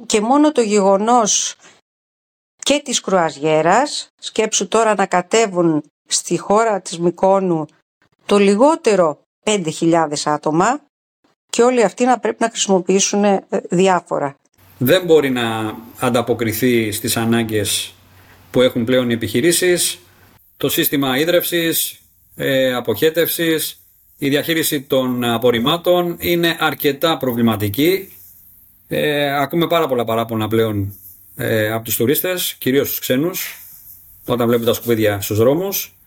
και 0.07 0.20
μόνο 0.20 0.53
το 0.53 0.61
γεγονός 0.61 1.57
και 2.57 2.81
της 2.85 3.00
κρουαζιέρας, 3.00 4.09
σκέψου 4.20 4.68
τώρα 4.68 4.94
να 4.94 5.07
κατέβουν 5.07 5.83
στη 6.09 6.38
χώρα 6.38 6.81
της 6.81 6.98
Μικόνου 6.98 7.66
το 8.27 8.38
λιγότερο 8.38 9.20
5.000 9.44 10.12
άτομα 10.24 10.81
και 11.50 11.62
όλοι 11.62 11.83
αυτοί 11.85 12.05
να 12.05 12.18
πρέπει 12.18 12.42
να 12.42 12.48
χρησιμοποιήσουν 12.48 13.24
ε, 13.24 13.46
διάφορα. 13.70 14.37
Δεν 14.78 15.04
μπορεί 15.04 15.30
να 15.30 15.76
ανταποκριθεί 15.98 16.92
στις 16.92 17.16
ανάγκες 17.16 17.94
που 18.50 18.62
έχουν 18.62 18.84
πλέον 18.84 19.10
οι 19.10 19.12
επιχειρήσεις, 19.12 19.98
το 20.56 20.68
σύστημα 20.68 21.18
ίδρευσης, 21.18 21.98
ε, 22.34 22.74
αποχέτευσης, 22.74 23.78
η 24.18 24.28
διαχείριση 24.28 24.80
των 24.80 25.24
απορριμμάτων 25.24 26.16
είναι 26.18 26.56
αρκετά 26.60 27.16
προβληματική. 27.16 28.12
Ε, 28.88 29.40
ακούμε 29.40 29.66
πάρα 29.66 29.87
πολλά 29.87 30.04
παράπονα 30.04 30.48
πλέον 30.48 30.94
ε, 31.37 31.70
από 31.70 31.84
τους 31.84 31.96
τουρίστες, 31.96 32.54
κυρίως 32.58 32.88
τους 32.88 32.98
ξένους, 32.98 33.62
όταν 34.26 34.46
βλέπουν 34.46 34.66
τα 34.66 34.72
σκουπίδια 34.72 35.20
στους 35.20 35.37
δρόμους. 35.38 35.98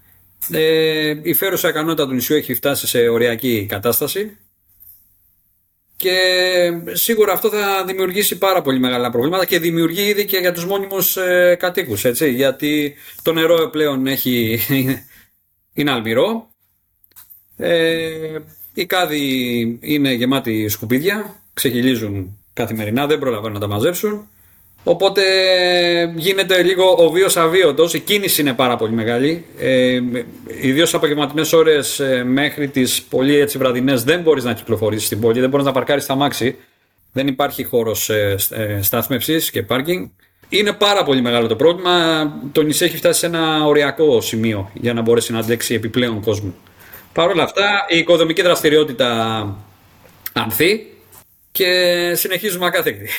Ε, 0.51 1.15
η 1.21 1.33
φέρουσα 1.33 1.69
ικανότητα 1.69 2.07
του 2.07 2.13
νησιού 2.13 2.35
έχει 2.35 2.53
φτάσει 2.53 2.87
σε 2.87 3.07
οριακή 3.07 3.65
κατάσταση 3.69 4.37
και 5.97 6.19
σίγουρα 6.91 7.33
αυτό 7.33 7.49
θα 7.49 7.83
δημιουργήσει 7.85 8.37
πάρα 8.37 8.61
πολύ 8.61 8.79
μεγάλα 8.79 9.09
προβλήματα 9.09 9.45
και 9.45 9.59
δημιουργεί 9.59 10.01
ήδη 10.01 10.25
και 10.25 10.37
για 10.37 10.53
τους 10.53 10.65
μόνιμους 10.65 11.17
ε, 11.17 11.55
κατοίκους, 11.59 12.05
έτσι, 12.05 12.31
γιατί 12.31 12.95
το 13.21 13.33
νερό 13.33 13.69
πλέον 13.69 14.07
έχει, 14.07 14.59
είναι 15.73 15.91
αλμυρό, 15.91 16.49
ε, 17.57 18.37
οι 18.73 18.85
κάδοι 18.85 19.79
είναι 19.81 20.13
γεμάτοι 20.13 20.67
σκουπίδια, 20.69 21.35
ξεχυλίζουν 21.53 22.39
καθημερινά, 22.53 23.07
δεν 23.07 23.19
προλαβαίνουν 23.19 23.53
να 23.53 23.59
τα 23.59 23.67
μαζέψουν 23.67 24.29
Οπότε 24.89 25.23
γίνεται 26.15 26.63
λίγο 26.63 26.95
ο 26.97 27.09
βίος 27.09 27.37
αβίωτος. 27.37 27.93
Η 27.93 27.99
κίνηση 27.99 28.41
είναι 28.41 28.53
πάρα 28.53 28.75
πολύ 28.75 28.93
μεγάλη. 28.93 29.45
Ε, 29.57 29.99
Ιδίως 30.61 30.89
από 30.89 30.97
απογευματινές 30.97 31.53
ώρες 31.53 31.99
ε, 31.99 32.23
μέχρι 32.23 32.67
τις 32.67 33.01
πολύ 33.01 33.35
έτσι 33.35 33.57
βραδινές 33.57 34.03
δεν 34.03 34.21
μπορείς 34.21 34.43
να 34.43 34.53
κυκλοφορήσεις 34.53 35.05
στην 35.05 35.19
πόλη, 35.19 35.39
δεν 35.39 35.49
μπορείς 35.49 35.65
να 35.65 35.71
παρκάρεις 35.71 36.05
τα 36.05 36.15
μάξι. 36.15 36.55
Δεν 37.11 37.27
υπάρχει 37.27 37.63
χώρος 37.63 38.09
ε, 38.09 38.35
ε 38.51 38.81
στάθμευσης 38.81 39.51
και 39.51 39.63
πάρκινγκ. 39.63 40.07
Είναι 40.49 40.73
πάρα 40.73 41.03
πολύ 41.03 41.21
μεγάλο 41.21 41.47
το 41.47 41.55
πρόβλημα. 41.55 41.93
Το 42.51 42.61
νησί 42.61 42.85
έχει 42.85 42.97
φτάσει 42.97 43.19
σε 43.19 43.25
ένα 43.25 43.65
οριακό 43.65 44.21
σημείο 44.21 44.71
για 44.73 44.93
να 44.93 45.01
μπορέσει 45.01 45.31
να 45.31 45.39
αντέξει 45.39 45.73
επιπλέον 45.73 46.21
κόσμο. 46.21 46.53
Παρ' 47.13 47.29
όλα 47.29 47.43
αυτά, 47.43 47.85
η 47.89 47.97
οικοδομική 47.97 48.41
δραστηριότητα 48.41 49.55
ανθεί 50.33 50.85
και 51.51 52.11
συνεχίζουμε 52.15 52.65
ακάθεκτη. 52.65 53.09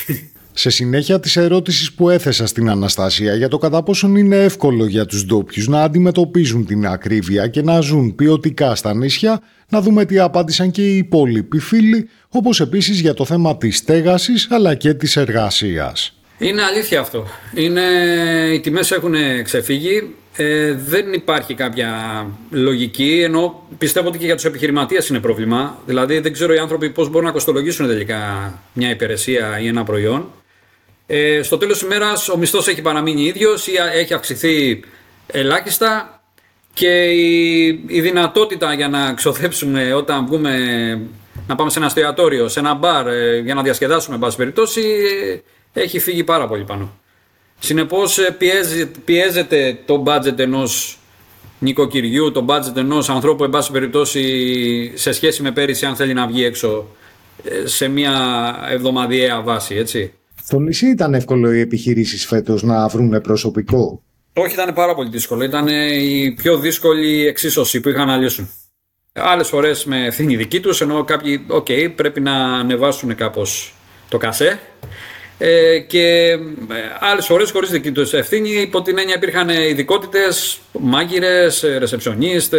Σε 0.59 0.71
συνέχεια 0.71 1.21
της 1.21 1.37
ερώτησης 1.37 1.93
που 1.93 2.11
έθεσα 2.11 2.47
στην 2.47 2.71
Αναστασία 2.71 3.35
για 3.35 3.49
το 3.49 3.59
κατά 3.59 3.83
πόσον 3.83 4.17
είναι 4.17 4.37
εύκολο 4.37 4.87
για 4.87 5.07
τους 5.07 5.25
ντόπιους 5.25 5.69
να 5.69 5.83
αντιμετωπίζουν 5.83 6.67
την 6.67 6.87
ακρίβεια 6.87 7.49
και 7.49 7.63
να 7.63 7.81
ζουν 7.81 8.15
ποιοτικά 8.15 8.75
στα 8.75 8.95
νησιά, 8.95 9.41
να 9.69 9.81
δούμε 9.81 10.05
τι 10.05 10.19
απάντησαν 10.19 10.71
και 10.71 10.83
οι 10.83 10.97
υπόλοιποι 10.97 11.59
φίλοι, 11.59 12.09
όπως 12.29 12.61
επίσης 12.61 13.01
για 13.01 13.15
το 13.15 13.25
θέμα 13.25 13.57
της 13.57 13.77
στέγασης 13.77 14.49
αλλά 14.51 14.75
και 14.75 14.95
της 14.95 15.17
εργασίας. 15.17 16.19
Είναι 16.39 16.63
αλήθεια 16.63 17.01
αυτό. 17.01 17.27
Είναι... 17.55 17.83
Οι 18.53 18.61
τιμές 18.61 18.91
έχουν 18.91 19.15
ξεφύγει. 19.43 20.15
Ε, 20.37 20.73
δεν 20.73 21.13
υπάρχει 21.13 21.55
κάποια 21.55 21.91
λογική, 22.51 23.21
ενώ 23.25 23.67
πιστεύω 23.79 24.09
ότι 24.09 24.19
και 24.19 24.25
για 24.25 24.35
τους 24.35 24.45
επιχειρηματίες 24.45 25.09
είναι 25.09 25.21
πρόβλημα. 25.21 25.79
Δηλαδή 25.87 26.19
δεν 26.19 26.33
ξέρω 26.33 26.55
οι 26.55 26.59
άνθρωποι 26.59 26.91
πώς 26.91 27.09
μπορούν 27.09 27.27
να 27.27 27.33
κοστολογήσουν 27.33 27.87
τελικά 27.87 28.53
μια 28.73 28.91
υπηρεσία 28.91 29.59
ή 29.63 29.67
ένα 29.67 29.85
προϊόν. 29.85 30.29
Ε, 31.11 31.43
στο 31.43 31.59
τέλος 31.59 31.79
της 31.79 31.87
ημέρας 31.87 32.29
ο 32.29 32.37
μισθός 32.37 32.69
έχει 32.69 32.83
παραμείνει 32.83 33.23
ίδιος 33.23 33.67
ή 33.67 33.73
έχει 33.95 34.15
αυξηθεί 34.15 34.81
ελάχιστα 35.27 36.21
και 36.73 37.05
η, 37.05 37.67
η 37.87 38.01
δυνατότητα 38.01 38.73
για 38.73 38.89
να 38.89 39.15
ξοδέψουμε 39.15 39.93
όταν 39.93 40.27
βγούμε 40.27 40.53
να 41.47 41.55
πάμε 41.55 41.71
σε 41.71 41.79
ένα 41.79 41.87
εστιατόριο, 41.87 42.49
σε 42.49 42.61
ένα 42.61 42.75
μπαρ 42.75 43.07
ε, 43.07 43.39
για 43.39 43.55
να 43.55 43.63
διασκεδάσουμε 43.63 44.15
εν 44.15 44.21
πάση 44.21 44.37
περιπτώσει 44.37 44.83
ε, 45.73 45.81
έχει 45.81 45.99
φύγει 45.99 46.25
πάρα 46.25 46.47
πολύ 46.47 46.65
πάνω. 46.65 46.99
Συνεπώς 47.59 48.19
ε, 48.19 48.37
πιέζεται 49.05 49.79
το 49.87 50.03
budget 50.07 50.39
ενός 50.39 50.99
νοικοκυριού, 51.59 52.33
το 52.33 52.45
budget 52.49 52.77
ενός 52.77 53.09
ανθρώπου 53.09 53.45
εν 53.45 53.51
πάση 53.51 53.71
περιπτώσει 53.71 54.93
σε 54.95 55.13
σχέση 55.13 55.43
με 55.43 55.51
πέρυσι 55.51 55.87
αν 55.87 55.97
θέλει 55.97 56.15
να 56.15 56.27
βγει 56.27 56.45
έξω 56.45 56.87
σε 57.65 57.89
μια 57.89 58.15
εβδομαδιαία 58.71 59.41
βάση 59.43 59.75
έτσι. 59.75 60.18
Στο 60.51 60.59
νησί 60.59 60.87
ήταν 60.87 61.15
εύκολο 61.15 61.53
οι 61.53 61.61
επιχειρήσεις 61.61 62.27
φέτος 62.27 62.63
να 62.63 62.89
βρουν 62.89 63.21
προσωπικό; 63.21 64.03
Όχι, 64.33 64.53
ήταν 64.53 64.75
πάρα 64.75 64.95
πολύ 64.95 65.09
δύσκολο. 65.09 65.45
Ήταν 65.45 65.67
η 66.01 66.35
πιο 66.37 66.59
δύσκολη 66.59 67.27
εξίσωση 67.27 67.81
που 67.81 67.89
είχαν 67.89 68.07
να 68.07 68.17
λύσουν. 68.17 68.51
Άλλες 69.13 69.49
φορές 69.49 69.85
με 69.85 70.07
ευθύνη 70.07 70.37
δική 70.37 70.61
τους, 70.61 70.81
ενώ 70.81 71.05
κάποιοι, 71.05 71.45
OK, 71.49 71.67
okay, 71.69 71.93
πρέπει 71.95 72.21
να 72.21 72.33
ανεβάσουν 72.35 73.15
κάπως 73.15 73.75
το 74.09 74.19
κασέ. 74.19 74.59
Ε, 75.39 75.79
και 75.79 76.29
ε, 76.29 76.39
άλλες 77.01 77.27
φορές 77.27 77.51
χωρίς 77.51 77.71
δική 77.71 77.93
τους 77.93 78.13
ευθύνη, 78.13 78.51
υπό 78.51 78.83
την 78.83 78.99
έννοια 78.99 79.15
υπήρχαν 79.15 79.49
ειδικότητες, 79.49 80.61
μάγειρες, 80.73 81.65
ρεσεψιονίστ, 81.79 82.55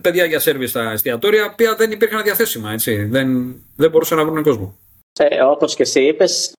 παιδιά 0.00 0.24
για 0.24 0.38
σέρβις 0.38 0.70
στα 0.70 0.90
εστιατόρια, 0.92 1.54
που 1.54 1.64
δεν 1.76 1.90
υπήρχαν 1.90 2.22
διαθέσιμα. 2.22 2.72
Έτσι. 2.72 3.04
Δεν, 3.04 3.54
δεν 3.76 3.90
μπορούσαν 3.90 4.18
να 4.18 4.24
βρουν 4.24 4.42
κόσμο. 4.42 4.78
Ε, 5.18 5.42
όπως 5.42 5.74
και 5.74 5.82
εσύ 5.82 6.00
είπες, 6.00 6.54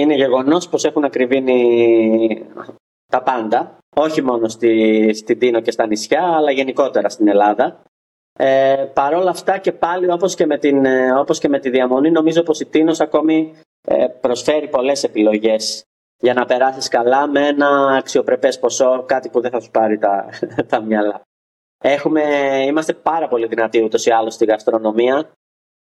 είναι 0.00 0.14
γεγονός 0.14 0.68
πως 0.68 0.84
έχουν 0.84 1.04
ακριβήνει 1.04 2.46
τα 3.06 3.22
πάντα, 3.22 3.78
όχι 3.96 4.22
μόνο 4.22 4.48
στη, 4.48 5.10
στην 5.14 5.38
Τίνο 5.38 5.60
και 5.60 5.70
στα 5.70 5.86
νησιά, 5.86 6.22
αλλά 6.22 6.50
γενικότερα 6.50 7.08
στην 7.08 7.28
Ελλάδα. 7.28 7.82
Ε, 8.38 8.86
Παρ' 8.92 9.14
όλα 9.14 9.30
αυτά 9.30 9.58
και 9.58 9.72
πάλι 9.72 10.10
όπως 10.10 10.34
και, 10.34 10.46
με 10.46 10.58
την, 10.58 10.84
ε, 10.84 11.12
όπως 11.12 11.38
και 11.38 11.48
με 11.48 11.58
τη 11.58 11.70
διαμονή 11.70 12.10
νομίζω 12.10 12.42
πως 12.42 12.60
η 12.60 12.66
Τίνος 12.66 13.00
ακόμη 13.00 13.54
ε, 13.88 14.06
προσφέρει 14.20 14.68
πολλές 14.68 15.04
επιλογές 15.04 15.84
για 16.18 16.34
να 16.34 16.44
περάσεις 16.44 16.88
καλά 16.88 17.28
με 17.28 17.46
ένα 17.46 17.96
αξιοπρεπές 17.96 18.58
ποσό, 18.58 19.04
κάτι 19.06 19.28
που 19.28 19.40
δεν 19.40 19.50
θα 19.50 19.60
σου 19.60 19.70
πάρει 19.70 19.98
τα, 19.98 20.28
τα 20.68 20.80
μυαλά. 20.80 21.22
Έχουμε, 21.78 22.22
είμαστε 22.66 22.92
πάρα 22.92 23.28
πολύ 23.28 23.46
δυνατοί 23.46 23.82
ούτως 23.82 24.06
ή 24.06 24.10
άλλως 24.10 24.34
στη 24.34 24.44
γαστρονομία 24.44 25.32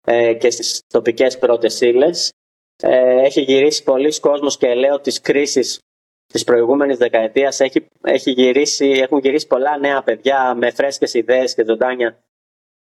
ε, 0.07 0.35
και 0.35 0.51
στις 0.51 0.81
τοπικές 0.87 1.39
πρώτες 1.39 1.81
ύλες. 1.81 2.33
Ε, 2.83 3.25
έχει 3.25 3.41
γυρίσει 3.41 3.83
πολλοί 3.83 4.21
κόσμος 4.21 4.57
και 4.57 4.75
λέω 4.75 5.01
της 5.01 5.21
κρίσης 5.21 5.79
της 6.27 6.45
προηγούμενης 6.45 6.99
δεκαετίας 6.99 7.61
έχει, 7.61 7.87
έχει 8.03 8.31
γυρίσει, 8.31 8.89
έχουν 8.89 9.19
γυρίσει 9.19 9.47
πολλά 9.47 9.79
νέα 9.79 10.03
παιδιά 10.03 10.55
με 10.55 10.71
φρέσκες 10.71 11.15
ιδέες 11.15 11.55
και 11.55 11.65
ζωντάνια 11.65 12.19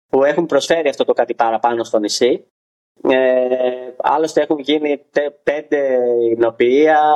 που 0.08 0.24
έχουν 0.24 0.46
προσφέρει 0.46 0.88
αυτό 0.88 1.04
το 1.04 1.12
κάτι 1.12 1.34
παραπάνω 1.34 1.84
στο 1.84 1.98
νησί. 1.98 2.46
Ε, 3.02 3.92
άλλωστε 3.96 4.40
έχουν 4.42 4.58
γίνει 4.58 5.04
πέντε 5.42 5.98
εινοποιεία, 6.30 7.12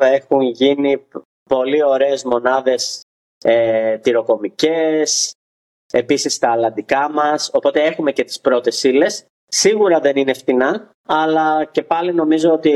έχουν 0.00 0.40
γίνει 0.40 1.06
πολύ 1.48 1.84
ωραίες 1.84 2.24
μονάδες 2.24 3.02
ε, 3.44 3.98
τυροκομικές, 3.98 5.32
επίσης 5.92 6.38
τα 6.38 6.50
αλλαντικά 6.50 7.10
μας, 7.10 7.50
οπότε 7.52 7.82
έχουμε 7.84 8.12
και 8.12 8.24
τις 8.24 8.40
πρώτες 8.40 8.84
ύλε. 8.84 9.06
Σίγουρα 9.48 10.00
δεν 10.00 10.16
είναι 10.16 10.32
φτηνά, 10.32 10.90
αλλά 11.06 11.64
και 11.64 11.82
πάλι 11.82 12.14
νομίζω 12.14 12.52
ότι 12.52 12.72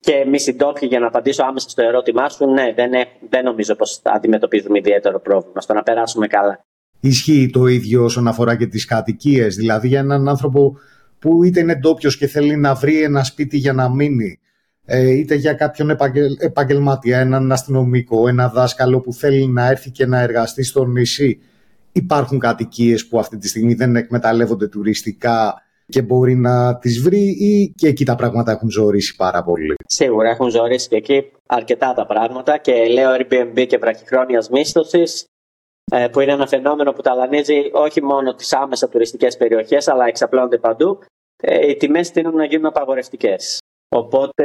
και 0.00 0.12
εμείς 0.12 0.46
οι 0.46 0.54
ντόπιοι, 0.54 0.88
για 0.90 1.00
να 1.00 1.06
απαντήσω 1.06 1.44
άμεσα 1.44 1.68
στο 1.68 1.82
ερώτημά 1.82 2.28
σου, 2.28 2.46
ναι, 2.46 2.72
δεν, 2.74 2.90
δεν 3.30 3.44
νομίζω 3.44 3.74
πως 3.74 4.00
αντιμετωπίζουμε 4.04 4.78
ιδιαίτερο 4.78 5.20
πρόβλημα 5.20 5.60
στο 5.60 5.74
να 5.74 5.82
περάσουμε 5.82 6.26
καλά. 6.26 6.64
Ισχύει 7.00 7.50
το 7.52 7.66
ίδιο 7.66 8.04
όσον 8.04 8.28
αφορά 8.28 8.56
και 8.56 8.66
τις 8.66 8.84
κατοικίες. 8.84 9.56
Δηλαδή, 9.56 9.88
για 9.88 9.98
έναν 9.98 10.28
άνθρωπο 10.28 10.78
που 11.18 11.44
είτε 11.44 11.60
είναι 11.60 11.74
ντόπιος 11.74 12.16
και 12.16 12.26
θέλει 12.26 12.56
να 12.56 12.74
βρει 12.74 13.02
ένα 13.02 13.24
σπίτι 13.24 13.56
για 13.56 13.72
να 13.72 13.88
μείνει, 13.88 14.38
ε, 14.84 15.10
είτε 15.10 15.34
για 15.34 15.52
κάποιον 15.52 15.96
επαγγελματία, 16.38 17.18
έναν 17.18 17.52
αστυνομικό, 17.52 18.28
ένα 18.28 18.48
δάσκαλο 18.48 19.00
που 19.00 19.12
θέλει 19.12 19.46
να 19.46 19.66
έρθει 19.66 19.90
και 19.90 20.06
να 20.06 20.20
εργαστεί 20.20 20.62
στο 20.62 20.84
νησί. 20.84 21.40
Υπάρχουν 21.92 22.38
κατοικίες 22.38 23.06
που 23.06 23.18
αυτή 23.18 23.38
τη 23.38 23.48
στιγμή 23.48 23.74
δεν 23.74 23.96
εκμεταλλεύονται 23.96 24.68
τουριστικά 24.68 25.62
και 25.90 26.02
μπορεί 26.02 26.34
να 26.34 26.78
τις 26.78 27.02
βρει 27.02 27.36
ή 27.40 27.72
και 27.76 27.88
εκεί 27.88 28.04
τα 28.04 28.14
πράγματα 28.14 28.52
έχουν 28.52 28.70
ζωρίσει 28.70 29.16
πάρα 29.16 29.42
πολύ. 29.42 29.74
Σίγουρα 29.86 30.28
έχουν 30.28 30.48
ζωρίσει 30.48 30.88
και 30.88 30.96
εκεί 30.96 31.32
αρκετά 31.46 31.94
τα 31.94 32.06
πράγματα 32.06 32.58
και 32.58 32.72
λέω 32.84 33.10
Airbnb 33.18 33.66
και 33.66 33.78
βραχυχρόνιας 33.78 34.48
μίσθωσης 34.48 35.24
ε, 35.92 36.08
που 36.08 36.20
είναι 36.20 36.32
ένα 36.32 36.46
φαινόμενο 36.46 36.92
που 36.92 37.02
ταλανίζει 37.02 37.70
όχι 37.72 38.02
μόνο 38.02 38.34
τις 38.34 38.52
άμεσα 38.52 38.88
τουριστικές 38.88 39.36
περιοχές 39.36 39.88
αλλά 39.88 40.06
εξαπλώνονται 40.06 40.58
παντού 40.58 40.98
ε, 41.42 41.68
οι 41.68 41.76
τιμές 41.76 42.10
τείνουν 42.10 42.34
να 42.34 42.44
γίνουν 42.44 42.66
απαγορευτικές. 42.66 43.58
Οπότε 43.96 44.44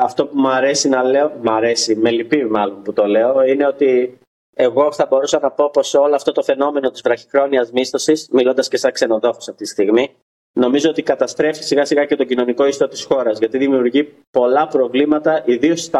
αυτό 0.00 0.26
που 0.26 0.38
μου 0.38 0.48
αρέσει 0.48 0.88
να 0.88 1.02
λέω, 1.02 1.32
μου 1.42 1.52
αρέσει, 1.52 1.96
με 1.96 2.10
λυπεί 2.10 2.44
μάλλον 2.44 2.82
που 2.82 2.92
το 2.92 3.06
λέω, 3.06 3.42
είναι 3.42 3.66
ότι 3.66 4.18
εγώ 4.54 4.92
θα 4.92 5.06
μπορούσα 5.06 5.38
να 5.38 5.50
πω 5.50 5.70
πως 5.70 5.94
όλο 5.94 6.14
αυτό 6.14 6.32
το 6.32 6.42
φαινόμενο 6.42 6.90
της 6.90 7.00
βραχυχρόνιας 7.00 7.72
μίσθωσης, 7.72 8.28
μιλώντας 8.32 8.68
και 8.68 8.76
σαν 8.76 8.92
ξενοδόχος 8.92 9.48
αυτή 9.48 9.62
τη 9.62 9.68
στιγμή, 9.68 10.14
νομίζω 10.54 10.90
ότι 10.90 11.02
καταστρέφει 11.02 11.62
σιγά 11.62 11.84
σιγά 11.84 12.04
και 12.04 12.16
τον 12.16 12.26
κοινωνικό 12.26 12.66
ιστό 12.66 12.88
της 12.88 13.04
χώρας, 13.04 13.38
γιατί 13.38 13.58
δημιουργεί 13.58 14.14
πολλά 14.30 14.66
προβλήματα, 14.66 15.42
ιδίως 15.44 15.90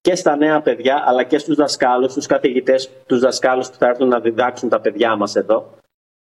και 0.00 0.14
στα 0.14 0.36
νέα 0.36 0.60
παιδιά, 0.62 1.02
αλλά 1.06 1.22
και 1.22 1.38
στους 1.38 1.56
δασκάλους, 1.56 2.10
στους 2.10 2.26
καθηγητές, 2.26 2.90
τους 3.06 3.20
δασκάλους 3.20 3.70
που 3.70 3.76
θα 3.78 3.86
έρθουν 3.86 4.08
να 4.08 4.20
διδάξουν 4.20 4.68
τα 4.68 4.80
παιδιά 4.80 5.16
μας 5.16 5.36
εδώ. 5.36 5.74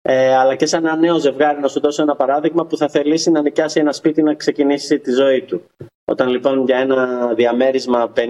Ε, 0.01 0.35
αλλά 0.35 0.55
και 0.55 0.65
σαν 0.65 0.85
ένα 0.85 0.95
νέο 0.95 1.17
ζευγάρι, 1.17 1.59
να 1.59 1.67
σου 1.67 1.79
δώσω 1.79 2.01
ένα 2.01 2.15
παράδειγμα, 2.15 2.65
που 2.65 2.77
θα 2.77 2.89
θελήσει 2.89 3.31
να 3.31 3.41
νοικιάσει 3.41 3.79
ένα 3.79 3.91
σπίτι 3.91 4.23
να 4.23 4.33
ξεκινήσει 4.33 4.99
τη 4.99 5.11
ζωή 5.11 5.41
του. 5.41 5.63
Όταν 6.05 6.29
λοιπόν 6.29 6.65
για 6.65 6.77
ένα 6.77 7.33
διαμέρισμα 7.33 8.11
50-60 8.15 8.21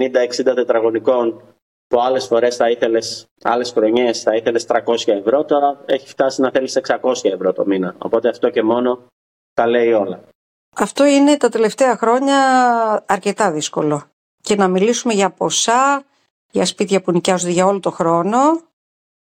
τετραγωνικών 0.56 1.42
που 1.94 2.02
άλλες 2.02 2.26
φορές 2.26 2.56
θα 2.56 2.70
ήθελες, 2.70 3.28
άλλες 3.42 3.72
χρονιές 3.72 4.22
θα 4.22 4.36
ήθελες 4.36 4.66
300 4.66 4.78
ευρώ, 5.06 5.46
τώρα 5.46 5.82
έχει 5.86 6.08
φτάσει 6.08 6.42
να 6.42 6.52
θέλεις 6.52 6.80
600 6.88 6.98
ευρώ 7.24 7.54
το 7.54 7.66
μήνα. 7.66 7.96
Οπότε 7.98 8.30
αυτό 8.30 8.50
και 8.50 8.64
μόνο 8.64 9.06
τα 9.54 9.68
λέει 9.68 9.92
όλα. 9.92 10.24
Αυτό 10.76 11.06
είναι 11.06 11.38
τα 11.38 11.50
τελευταία 11.50 11.98
χρόνια 11.98 12.38
αρκετά 13.08 13.52
δύσκολο. 13.52 14.04
Και 14.44 14.56
να 14.56 14.68
μιλήσουμε 14.68 15.14
για 15.14 15.30
ποσά, 15.30 16.04
για 16.52 16.66
σπίτια 16.66 17.02
που 17.02 17.12
νοικιάζονται 17.12 17.52
για 17.52 17.66
όλο 17.66 17.80
το 17.80 17.92
χρόνο, 17.92 18.38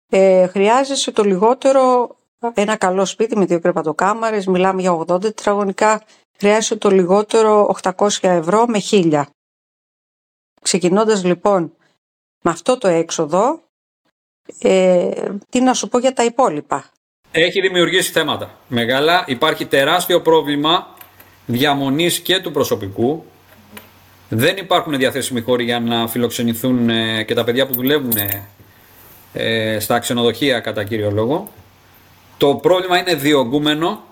ε, 0.09 0.47
χρειάζεσαι 0.47 1.11
το 1.11 1.23
λιγότερο 1.23 2.15
ένα 2.53 2.75
καλό 2.75 3.05
σπίτι 3.05 3.37
με 3.37 3.45
δύο 3.45 3.59
κρεπατοκάμαρες, 3.59 4.45
μιλάμε 4.45 4.81
για 4.81 4.91
80 4.91 5.21
τετραγωνικά, 5.21 6.01
χρειάζεσαι 6.37 6.75
το 6.75 6.89
λιγότερο 6.89 7.75
800 7.81 8.07
ευρώ 8.21 8.65
με 8.67 8.79
1000. 8.79 9.23
Ξεκινώντας 10.61 11.23
λοιπόν 11.23 11.75
με 12.41 12.51
αυτό 12.51 12.77
το 12.77 12.87
έξοδο, 12.87 13.63
ε, 14.59 15.09
τι 15.49 15.61
να 15.61 15.73
σου 15.73 15.87
πω 15.87 15.99
για 15.99 16.13
τα 16.13 16.23
υπόλοιπα; 16.23 16.89
Έχει 17.31 17.61
δημιουργήσει 17.61 18.11
θέματα 18.11 18.57
μεγάλα. 18.67 19.23
Υπάρχει 19.27 19.65
τεράστιο 19.65 20.21
πρόβλημα 20.21 20.95
διαμονής 21.45 22.19
και 22.19 22.39
του 22.39 22.51
προσωπικού. 22.51 23.25
Δεν 24.29 24.57
υπάρχουν 24.57 24.97
διαθέσιμοι 24.97 25.41
χώροι 25.41 25.63
για 25.63 25.79
να 25.79 26.07
φιλοξενηθούν 26.07 26.89
ε, 26.89 27.23
και 27.23 27.33
τα 27.33 27.43
παιδιά 27.43 27.67
που 27.67 27.73
δουλεύουν 27.73 28.17
ε, 29.33 29.79
στα 29.79 29.99
ξενοδοχεία 29.99 30.59
κατά 30.59 30.83
κύριο 30.83 31.11
λόγο. 31.11 31.49
Το 32.37 32.55
πρόβλημα 32.55 32.99
είναι 32.99 33.15
διωγγούμενο 33.15 34.03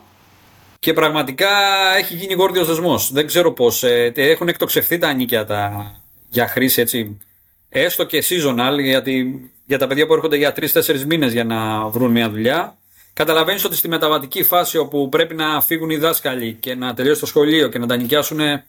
και 0.80 0.94
πραγματικά 0.94 1.50
έχει 1.98 2.16
γίνει 2.16 2.34
γόρδιος 2.34 2.68
δεσμός. 2.68 3.12
Δεν 3.12 3.28
ξέρω 3.28 3.52
πώς. 3.52 3.84
Ε, 3.84 4.12
έχουν 4.16 4.48
εκτοξευθεί 4.48 4.98
τα 4.98 5.14
νίκια 5.14 5.46
τα, 5.46 5.92
για 6.30 6.48
χρήση 6.48 6.82
έτσι 6.82 7.18
έστω 7.70 8.04
και 8.04 8.24
seasonal, 8.30 8.80
γιατί 8.82 9.42
για 9.66 9.78
τα 9.78 9.88
παιδιά 9.88 10.06
που 10.06 10.14
έρχονται 10.14 10.36
για 10.38 10.54
3-4 10.56 11.04
μήνες 11.08 11.34
για 11.34 11.44
να 11.44 11.88
βρουν 11.88 12.12
μια 12.12 12.30
δουλειά. 12.30 12.78
Καταλαβαίνεις 13.14 13.64
ότι 13.64 13.76
στη 13.76 13.88
μεταβατική 13.88 14.44
φάση 14.44 14.78
όπου 14.78 15.10
πρέπει 15.10 15.36
να 15.36 15.62
φύγουν 15.62 15.90
οι 15.90 15.98
δάσκαλοι 15.98 16.58
και 16.60 16.76
να 16.76 16.94
τελειώσουν 16.94 17.20
το 17.20 17.26
σχολείο 17.26 17.68
και 17.68 17.80
να 17.80 17.88
τα 17.88 17.96
νοικιάσουν 17.96 18.40
ε, 18.40 18.66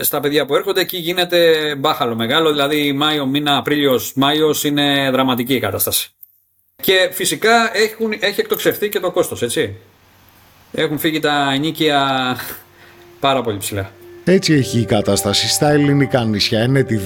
στα 0.00 0.20
παιδιά 0.20 0.46
που 0.46 0.54
έρχονται, 0.54 0.80
εκεί 0.80 0.96
γίνεται 0.96 1.74
μπάχαλο 1.78 2.14
μεγάλο. 2.14 2.50
Δηλαδή, 2.50 2.92
Μάιο, 2.92 3.26
μήνα, 3.26 3.56
Απρίλιος, 3.56 4.12
Μάιος 4.14 4.64
είναι 4.64 5.10
δραματική 5.10 5.54
η 5.54 5.60
κατάσταση. 5.60 6.10
Και 6.82 7.10
φυσικά 7.12 7.76
έχουν, 7.76 8.12
έχει 8.20 8.40
εκτοξευθεί 8.40 8.88
και 8.88 9.00
το 9.00 9.10
κόστος, 9.10 9.42
έτσι. 9.42 9.76
Έχουν 10.72 10.98
φύγει 10.98 11.18
τα 11.18 11.50
ενίκια 11.52 12.36
πάρα 13.20 13.42
πολύ 13.42 13.58
ψηλά. 13.58 13.92
Έτσι 14.32 14.52
έχει 14.52 14.78
η 14.78 14.84
κατάσταση 14.84 15.48
στα 15.48 15.70
ελληνικά 15.70 16.24
νησιά 16.24 16.60
ενέτη 16.60 17.00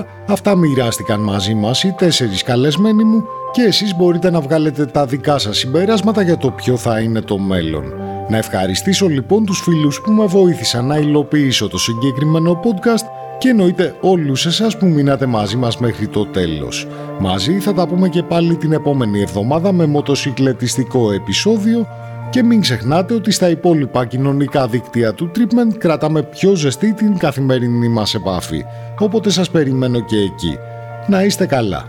2023. 0.00 0.04
Αυτά 0.26 0.56
μοιράστηκαν 0.56 1.20
μαζί 1.20 1.54
μας 1.54 1.82
οι 1.82 1.94
τέσσερις 1.98 2.42
καλεσμένοι 2.42 3.04
μου 3.04 3.24
και 3.52 3.62
εσείς 3.62 3.96
μπορείτε 3.96 4.30
να 4.30 4.40
βγάλετε 4.40 4.86
τα 4.86 5.06
δικά 5.06 5.38
σας 5.38 5.58
συμπεράσματα 5.58 6.22
για 6.22 6.36
το 6.36 6.50
ποιο 6.50 6.76
θα 6.76 7.00
είναι 7.00 7.20
το 7.20 7.38
μέλλον. 7.38 7.84
Να 8.28 8.36
ευχαριστήσω 8.36 9.06
λοιπόν 9.06 9.44
τους 9.44 9.60
φίλους 9.60 10.00
που 10.00 10.12
με 10.12 10.26
βοήθησαν 10.26 10.86
να 10.86 10.96
υλοποιήσω 10.96 11.68
το 11.68 11.78
συγκεκριμένο 11.78 12.60
podcast 12.64 13.04
και 13.38 13.48
εννοείται 13.48 13.94
όλους 14.00 14.46
εσάς 14.46 14.76
που 14.78 14.86
μείνατε 14.86 15.26
μαζί 15.26 15.56
μας 15.56 15.78
μέχρι 15.78 16.06
το 16.06 16.26
τέλος. 16.26 16.86
Μαζί 17.20 17.58
θα 17.58 17.74
τα 17.74 17.86
πούμε 17.86 18.08
και 18.08 18.22
πάλι 18.22 18.56
την 18.56 18.72
επόμενη 18.72 19.20
εβδομάδα 19.20 19.72
με 19.72 19.86
μοτοσυκλετιστικό 19.86 21.12
επεισόδιο 21.12 21.86
και 22.34 22.42
μην 22.42 22.60
ξεχνάτε 22.60 23.14
ότι 23.14 23.30
στα 23.30 23.48
υπόλοιπα 23.48 24.06
κοινωνικά 24.06 24.66
δίκτυα 24.66 25.14
του 25.14 25.30
Treatment 25.34 25.78
κρατάμε 25.78 26.22
πιο 26.22 26.54
ζεστή 26.54 26.92
την 26.92 27.16
καθημερινή 27.18 27.88
μας 27.88 28.14
επάφη, 28.14 28.64
οπότε 28.98 29.30
σας 29.30 29.50
περιμένω 29.50 30.00
και 30.00 30.16
εκεί. 30.16 30.58
Να 31.06 31.22
είστε 31.22 31.46
καλά. 31.46 31.88